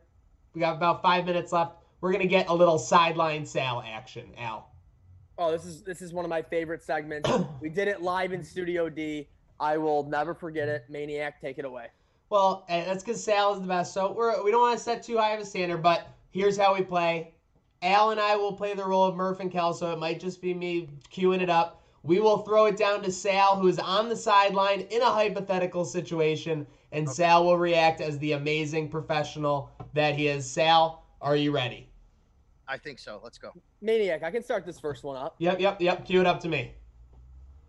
[0.54, 1.76] we got about five minutes left.
[2.00, 4.70] We're going to get a little sideline Sal action, Al.
[5.37, 7.28] Oh, this is this is one of my favorite segments.
[7.60, 9.28] we did it live in Studio D.
[9.60, 10.87] I will never forget it.
[10.88, 11.88] Maniac, take it away.
[12.30, 13.92] Well, eh, that's because Sal is the best.
[13.92, 16.75] So we're, we don't want to set too high of a standard, but here's how
[16.75, 17.33] we play.
[17.81, 20.42] Al and I will play the role of Murph and Kel, so it might just
[20.42, 21.83] be me queuing it up.
[22.03, 25.87] We will throw it down to Sal, who is on the sideline in a hypothetical
[25.87, 30.51] situation, and Sal will react as the amazing professional that he is.
[30.51, 31.88] Sal, are you ready?
[32.68, 33.20] I think so.
[33.23, 33.53] Let's go.
[33.81, 35.37] Maniac, I can start this first one up.
[35.38, 36.05] Yep, yep, yep.
[36.05, 36.73] Cue it up to me.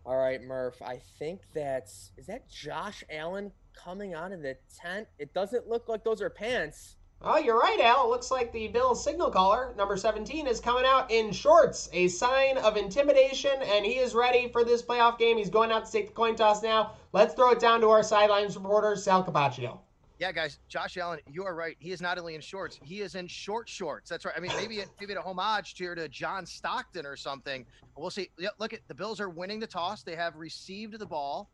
[0.06, 0.82] All right, Murph.
[0.82, 5.08] I think that's is that Josh Allen coming out of the tent.
[5.18, 6.96] It doesn't look like those are pants.
[7.22, 8.06] Oh, you're right, Al.
[8.06, 12.08] It looks like the Bills signal caller, number 17, is coming out in shorts, a
[12.08, 15.38] sign of intimidation, and he is ready for this playoff game.
[15.38, 16.94] He's going out to take the coin toss now.
[17.14, 19.80] Let's throw it down to our sidelines reporter, Sal Capaccio.
[20.20, 21.76] Yeah, guys, Josh Allen, you are right.
[21.80, 24.10] He is not only in shorts, he is in short shorts.
[24.10, 24.34] That's right.
[24.38, 27.66] I mean, maybe it, maybe a homage here to John Stockton or something.
[27.98, 28.30] We'll see.
[28.60, 30.04] Look at the Bills are winning the toss.
[30.04, 31.50] They have received the ball,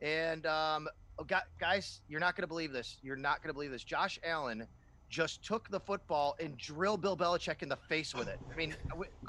[0.00, 1.26] and um, oh,
[1.58, 2.98] guys, you're not going to believe this.
[3.02, 3.84] You're not going to believe this.
[3.84, 4.66] Josh Allen
[5.12, 8.40] just took the football and drilled Bill Belichick in the face with it.
[8.50, 8.74] I mean,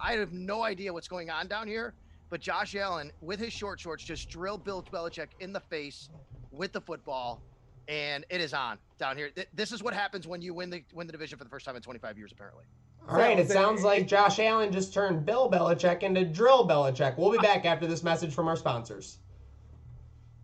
[0.02, 1.94] I have no idea what's going on down here,
[2.30, 6.10] but Josh Allen, with his short shorts, just drilled Bill Belichick in the face
[6.52, 7.42] with the football
[7.90, 9.30] and it is on down here.
[9.54, 11.76] This is what happens when you win the win the division for the first time
[11.76, 12.64] in 25 years, apparently.
[13.10, 17.18] All right, it sounds like Josh Allen just turned Bill Belichick into Drill Belichick.
[17.18, 19.18] We'll be back after this message from our sponsors.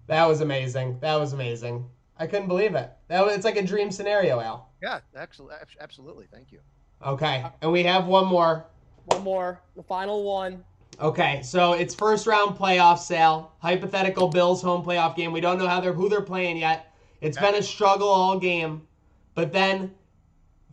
[0.08, 1.00] That was amazing.
[1.00, 1.86] That was amazing.
[2.20, 2.92] I couldn't believe it.
[3.08, 4.70] That was, it's like a dream scenario, Al.
[4.84, 6.28] Yeah, absolutely, absolutely.
[6.32, 6.60] Thank you.
[7.06, 8.66] Okay, and we have one more.
[9.06, 10.64] One more, the final one.
[11.02, 13.54] Okay, so it's first round playoff Sal.
[13.60, 15.32] Hypothetical Bills home playoff game.
[15.32, 16.94] We don't know how they're who they're playing yet.
[17.22, 18.86] It's been a struggle all game.
[19.34, 19.96] But then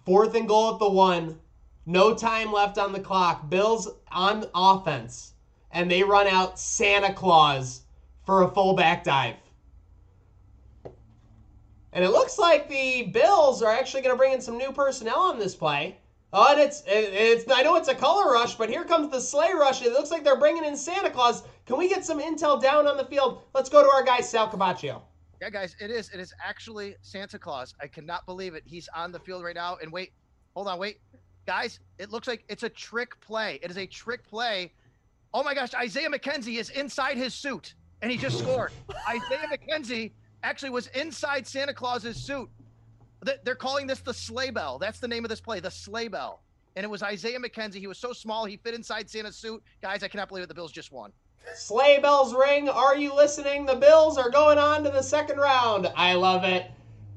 [0.05, 1.39] fourth and goal at the one.
[1.87, 3.49] No time left on the clock.
[3.49, 5.35] Bills on offense.
[5.71, 7.83] And they run out Santa Claus
[8.25, 9.37] for a fullback dive.
[11.97, 15.19] And it looks like the Bills are actually going to bring in some new personnel
[15.19, 15.97] on this play.
[16.31, 19.55] Oh, and it's it's I know it's a color rush, but here comes the sleigh
[19.55, 19.81] rush.
[19.81, 21.45] It looks like they're bringing in Santa Claus.
[21.65, 23.45] Can we get some intel down on the field?
[23.55, 25.01] Let's go to our guy Sal Capaccio.
[25.41, 26.11] Yeah, guys, it is.
[26.11, 27.75] It is actually Santa Claus.
[27.81, 28.65] I cannot believe it.
[28.67, 29.79] He's on the field right now.
[29.81, 30.13] And wait,
[30.55, 30.99] hold on, wait,
[31.47, 31.81] guys.
[31.99, 33.59] It looks like it's a trick play.
[33.63, 34.75] It is a trick play.
[35.33, 38.73] Oh my gosh, Isaiah McKenzie is inside his suit, and he just scored.
[39.09, 40.13] Isaiah McKenzie
[40.47, 42.49] actually was inside Santa Claus's suit.
[43.45, 44.79] They're calling this the sleigh bell.
[44.79, 46.43] That's the name of this play, the sleigh bell.
[46.77, 47.77] And it was Isaiah McKenzie.
[47.77, 49.63] He was so small, he fit inside Santa's suit.
[49.83, 50.49] Guys, I cannot believe it.
[50.49, 51.11] The Bills just won.
[51.55, 52.69] Sleigh bells ring.
[52.69, 53.67] Are you listening?
[53.67, 55.91] The Bills are going on to the second round.
[55.97, 56.71] I love it.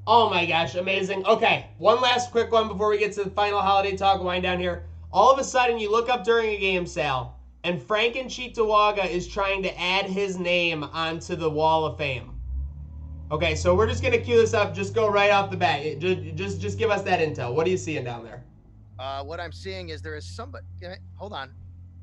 [0.08, 1.26] Oh my gosh, amazing.
[1.26, 4.60] Okay, one last quick one before we get to the final holiday talk wind down
[4.60, 4.86] here.
[5.12, 9.08] All of a sudden, you look up during a game, Sal, and Frank and Cheektowaga
[9.08, 12.39] is trying to add his name onto the Wall of Fame.
[13.32, 14.74] Okay, so we're just gonna cue this up.
[14.74, 15.82] Just go right off the bat.
[15.86, 17.54] It- ju- Just, just give us that intel.
[17.54, 18.44] What are you seeing down there?
[18.98, 20.66] Uh, what I'm seeing is there is somebody.
[21.16, 21.54] Hold on.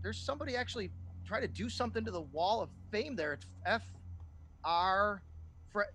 [0.03, 0.91] There's somebody actually
[1.27, 3.33] trying to do something to the wall of fame there.
[3.35, 3.83] It's F
[4.65, 5.21] R.
[5.73, 5.89] Fra-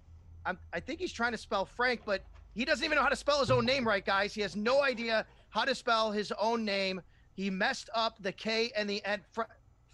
[0.45, 2.23] I'm, I think he's trying to spell Frank, but
[2.53, 4.33] He doesn't even know how to spell his own name right, guys.
[4.33, 7.01] He has no idea how to spell his own name.
[7.33, 9.21] He messed up the K and the N.
[9.31, 9.47] Fra-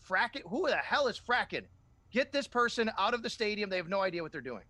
[0.09, 0.41] Fracken?
[0.49, 1.65] Who the hell is Fracken?
[2.11, 3.69] Get this person out of the stadium.
[3.69, 4.63] They have no idea what they're doing.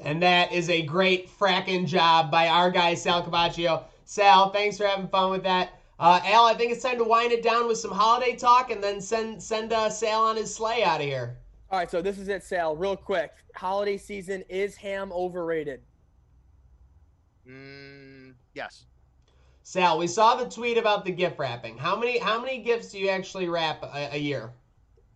[0.00, 3.84] And that is a great fracking job by our guy, Sal Capaccio.
[4.04, 5.78] Sal, thanks for having fun with that.
[5.98, 8.82] Uh, Al, I think it's time to wind it down with some holiday talk and
[8.82, 11.36] then send send uh, Sal on his sleigh out of here.
[11.70, 12.74] All right, so this is it, Sal.
[12.74, 13.32] Real quick.
[13.54, 15.80] Holiday season is ham overrated?
[17.48, 18.86] Mm, yes.
[19.62, 21.78] Sal, we saw the tweet about the gift wrapping.
[21.78, 24.50] How many how many gifts do you actually wrap a, a year?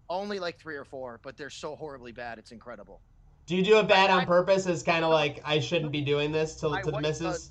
[0.08, 2.38] Only like three or four, but they're so horribly bad.
[2.38, 3.00] It's incredible.
[3.46, 6.02] Do you do it bad on I- purpose Is kind of like I shouldn't be
[6.02, 7.50] doing this to, to the missus?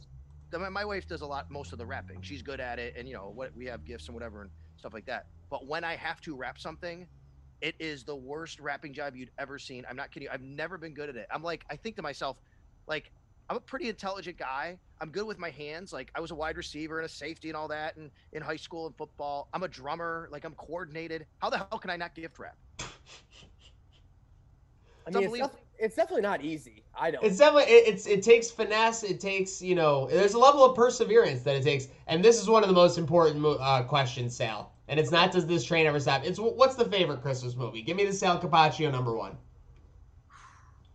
[0.52, 2.22] does- my- wife does a lot, most of the wrapping.
[2.22, 4.94] She's good at it, and you know what we have gifts and whatever and stuff
[4.94, 5.28] like that.
[5.50, 7.08] But when I have to wrap something,
[7.62, 9.86] it is the worst wrapping job you'd ever seen.
[9.90, 10.28] I'm not kidding.
[10.28, 10.30] you.
[10.32, 11.28] I've never been good at it.
[11.32, 12.38] I'm like, I think to myself,
[12.88, 13.12] like,
[13.50, 14.80] I'm a pretty intelligent guy.
[15.02, 15.92] I'm good with my hands.
[15.92, 18.56] Like, I was a wide receiver and a safety and all that, and in high
[18.56, 19.50] school and football.
[19.54, 20.30] I'm a drummer.
[20.32, 21.26] Like, I'm coordinated.
[21.40, 22.56] How the hell can I not gift wrap?
[22.80, 22.88] I mean,
[25.08, 25.48] it's, unbelievable.
[25.50, 26.84] def- it's definitely not easy.
[26.98, 27.24] I don't.
[27.24, 29.04] It's definitely it, it's it takes finesse.
[29.04, 32.48] It takes you know there's a level of perseverance that it takes, and this is
[32.50, 34.72] one of the most important uh, questions, Sal.
[34.88, 36.24] And it's not does this train ever stop?
[36.26, 37.82] It's what's the favorite Christmas movie?
[37.82, 39.38] Give me the Sal Capaccio number one.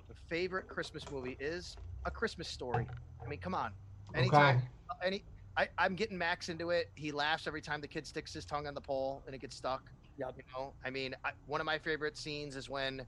[0.09, 2.87] The favorite Christmas movie is A Christmas Story.
[3.25, 3.73] I mean, come on.
[4.15, 4.67] Anytime, Okay.
[5.07, 5.25] any,
[5.57, 6.91] I, I'm getting Max into it.
[6.95, 9.57] He laughs every time the kid sticks his tongue on the pole and it gets
[9.57, 9.91] stuck.
[10.19, 10.35] Yep.
[10.37, 13.07] You know, I mean, I, one of my favorite scenes is when,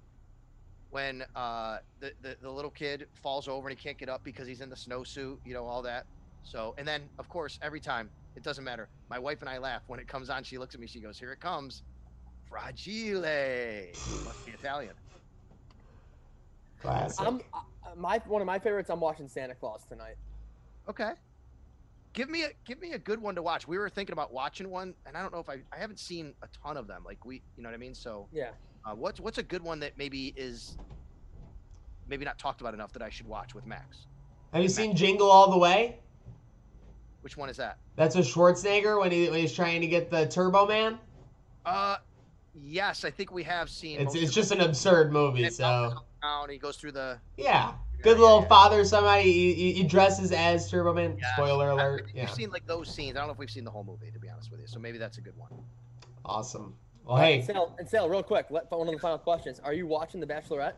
[0.93, 4.47] when uh, the, the the little kid falls over and he can't get up because
[4.47, 5.39] he's in the snowsuit.
[5.45, 6.05] You know, all that.
[6.45, 8.89] So, and then of course, every time it doesn't matter.
[9.11, 10.45] My wife and I laugh when it comes on.
[10.45, 10.87] She looks at me.
[10.87, 11.83] She goes, "Here it comes,
[12.49, 14.95] fragile." Must be Italian.
[16.81, 17.27] Classic.
[17.27, 17.61] I'm uh,
[17.97, 18.91] my one of my favorites.
[18.91, 20.17] I'm watching Santa Claus tonight.
[20.89, 21.13] Okay.
[22.13, 23.67] Give me a give me a good one to watch.
[23.67, 26.35] We were thinking about watching one, and I don't know if I I haven't seen
[26.43, 27.03] a ton of them.
[27.05, 27.95] Like we, you know what I mean.
[27.95, 28.51] So, Yeah.
[28.85, 30.77] Uh, what's what's a good one that maybe is
[32.09, 34.07] maybe not talked about enough that I should watch with Max?
[34.53, 35.99] Have you seen Jingle All the Way?
[37.23, 37.79] Which one is that?
[37.97, 40.99] That's with Schwarzenegger when, he, when he's trying to get the Turbo Man.
[41.65, 41.97] Uh,
[42.53, 44.01] yes, I think we have seen.
[44.01, 45.45] It's it's just an absurd movie.
[45.45, 47.19] And it bounces So and he goes through the.
[47.37, 47.73] yeah, Yeah,
[48.03, 48.49] good yeah, little yeah.
[48.49, 48.85] father.
[48.85, 51.17] Somebody he, he- dresses as Turbo Man.
[51.21, 51.33] Yeah.
[51.35, 52.11] Spoiler I- alert.
[52.15, 53.17] We've seen like those scenes.
[53.17, 54.67] I don't know if we've seen the whole movie to be honest with you.
[54.67, 55.51] So maybe that's a good one.
[56.25, 56.75] awesome.
[57.05, 58.47] Well, hey, Sal, and Sal, real quick.
[58.51, 59.61] Let, one of the final questions.
[59.65, 60.75] Are you watching The Bachelorette?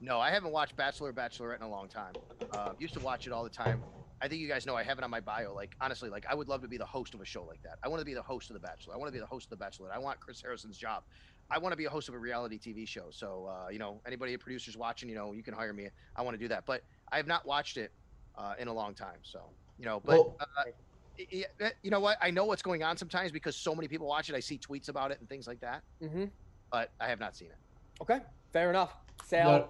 [0.00, 2.12] No, I haven't watched Bachelor or Bachelorette in a long time.
[2.52, 3.82] Uh, used to watch it all the time.
[4.20, 5.52] I think you guys know I have it on my bio.
[5.54, 7.78] Like honestly, like I would love to be the host of a show like that.
[7.82, 8.94] I want to be the host of The Bachelor.
[8.94, 9.92] I want to be the host of The Bachelorette.
[9.94, 11.02] I want Chris Harrison's job.
[11.50, 13.06] I want to be a host of a reality TV show.
[13.10, 15.88] So uh, you know, anybody a producers watching, you know, you can hire me.
[16.16, 17.92] I want to do that, but I have not watched it
[18.36, 19.18] uh, in a long time.
[19.22, 19.40] So
[19.78, 20.70] you know, but Well- uh,
[21.18, 22.18] y- y- you know what?
[22.22, 24.34] I know what's going on sometimes because so many people watch it.
[24.34, 26.24] I see tweets about it and things like that, Mm-hmm.
[26.72, 27.56] but I have not seen it.
[28.02, 28.20] Okay.
[28.52, 28.94] Fair enough.
[29.24, 29.50] Sal.
[29.50, 29.68] no-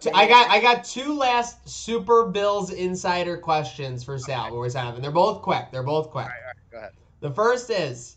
[0.00, 4.50] T- I got I got two last Super Bills insider questions for Sal.
[4.56, 5.02] We're having.
[5.02, 5.66] They're both quick.
[5.70, 6.28] They're both quick.
[6.70, 6.92] Go ahead.
[7.20, 8.16] The first is,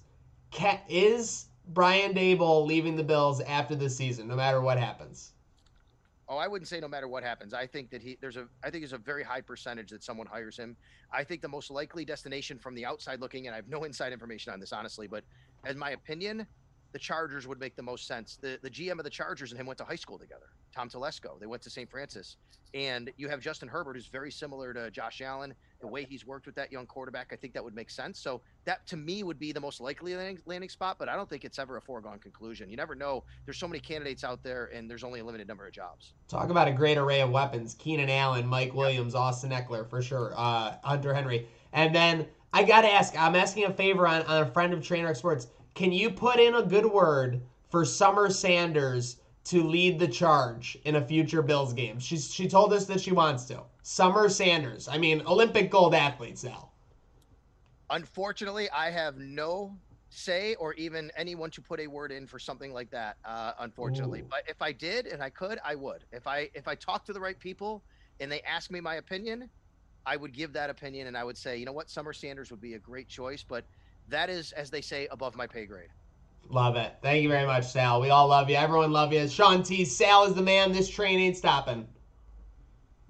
[0.87, 5.33] is Brian Daboll leaving the Bills after this season, no matter what happens?
[6.27, 7.53] Oh, I wouldn't say no matter what happens.
[7.53, 10.27] I think that he there's a I think there's a very high percentage that someone
[10.27, 10.75] hires him.
[11.11, 14.11] I think the most likely destination from the outside looking, and I have no inside
[14.11, 15.23] information on this honestly, but
[15.67, 16.47] in my opinion,
[16.93, 18.37] the Chargers would make the most sense.
[18.41, 20.47] The the GM of the Chargers and him went to high school together.
[20.75, 21.39] Tom Telesco.
[21.39, 21.89] They went to St.
[21.89, 22.37] Francis.
[22.73, 25.55] And you have Justin Herbert, who's very similar to Josh Allen.
[25.81, 28.19] The way he's worked with that young quarterback, I think that would make sense.
[28.19, 31.29] So that to me would be the most likely landing, landing spot, but I don't
[31.29, 32.69] think it's ever a foregone conclusion.
[32.69, 33.23] You never know.
[33.45, 36.13] There's so many candidates out there, and there's only a limited number of jobs.
[36.27, 40.33] Talk about a great array of weapons: Keenan Allen, Mike Williams, Austin Ekeler for sure,
[40.35, 43.13] uh, Hunter Henry, and then I gotta ask.
[43.19, 45.47] I'm asking a favor on, on a friend of Trainwreck Sports.
[45.73, 50.95] Can you put in a good word for Summer Sanders to lead the charge in
[50.95, 51.99] a future Bills game?
[51.99, 53.61] She's she told us that she wants to.
[53.83, 54.87] Summer Sanders.
[54.87, 56.69] I mean, Olympic gold athletes now.
[57.89, 59.75] Unfortunately, I have no
[60.09, 63.17] say or even anyone to put a word in for something like that.
[63.25, 64.27] Uh, unfortunately, Ooh.
[64.29, 66.05] but if I did and I could, I would.
[66.11, 67.83] If I if I talk to the right people
[68.19, 69.49] and they ask me my opinion,
[70.05, 72.61] I would give that opinion and I would say, you know what, Summer Sanders would
[72.61, 73.65] be a great choice, but
[74.07, 75.89] that is, as they say, above my pay grade.
[76.49, 76.93] Love it.
[77.01, 77.99] Thank you very much, Sal.
[77.99, 78.55] We all love you.
[78.55, 79.27] Everyone love you.
[79.27, 79.83] Sean T.
[79.83, 80.71] Sal is the man.
[80.71, 81.87] This train ain't stopping.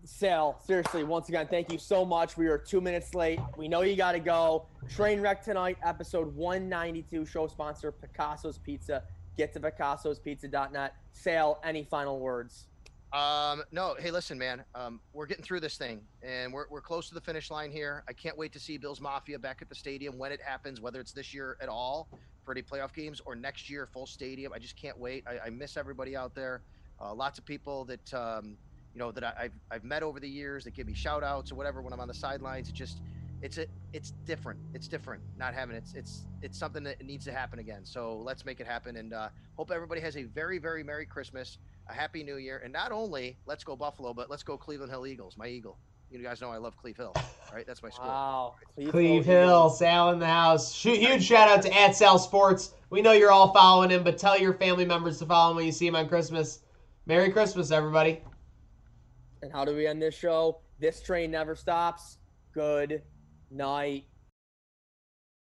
[0.05, 2.37] Sal, seriously, once again, thank you so much.
[2.37, 3.39] We are two minutes late.
[3.57, 4.67] We know you got to go.
[4.87, 7.25] Train wreck tonight, episode 192.
[7.25, 9.03] Show sponsor Picasso's Pizza.
[9.35, 10.95] Get to picasso'spizza.net.
[11.11, 12.67] Sal, any final words?
[13.11, 14.63] Um, no, hey, listen, man.
[14.75, 18.03] Um, we're getting through this thing, and we're, we're close to the finish line here.
[18.07, 20.99] I can't wait to see Bills Mafia back at the stadium when it happens, whether
[20.99, 22.09] it's this year at all
[22.51, 24.53] any playoff games or next year full stadium.
[24.53, 25.23] I just can't wait.
[25.27, 26.63] I, I miss everybody out there.
[27.01, 28.57] Uh, lots of people that um,
[28.93, 31.51] you know that I, I've I've met over the years that give me shout outs
[31.51, 32.69] or whatever when I'm on the sidelines.
[32.69, 33.01] It just
[33.41, 34.59] it's a it's different.
[34.73, 35.79] It's different not having it.
[35.79, 37.83] It's it's it's something that needs to happen again.
[37.83, 41.57] So let's make it happen, and uh, hope everybody has a very very merry Christmas
[41.87, 45.05] a happy new year and not only let's go buffalo but let's go cleveland hill
[45.05, 45.77] eagles my eagle
[46.09, 47.13] you guys know i love cleve hill
[47.55, 48.05] all right that's my school.
[48.05, 48.55] Wow.
[48.89, 50.73] Cleve Hill, Sal in the house.
[50.73, 52.73] Shoot, huge shout out to at Sal Sports.
[52.89, 55.65] We know you're all following him, but tell your family members to follow him when
[55.65, 56.59] you see him on Christmas.
[57.05, 58.21] Merry Christmas, everybody.
[59.41, 60.59] And how do we end this show?
[60.79, 62.17] This train never stops.
[62.51, 63.03] Good
[63.51, 64.05] night.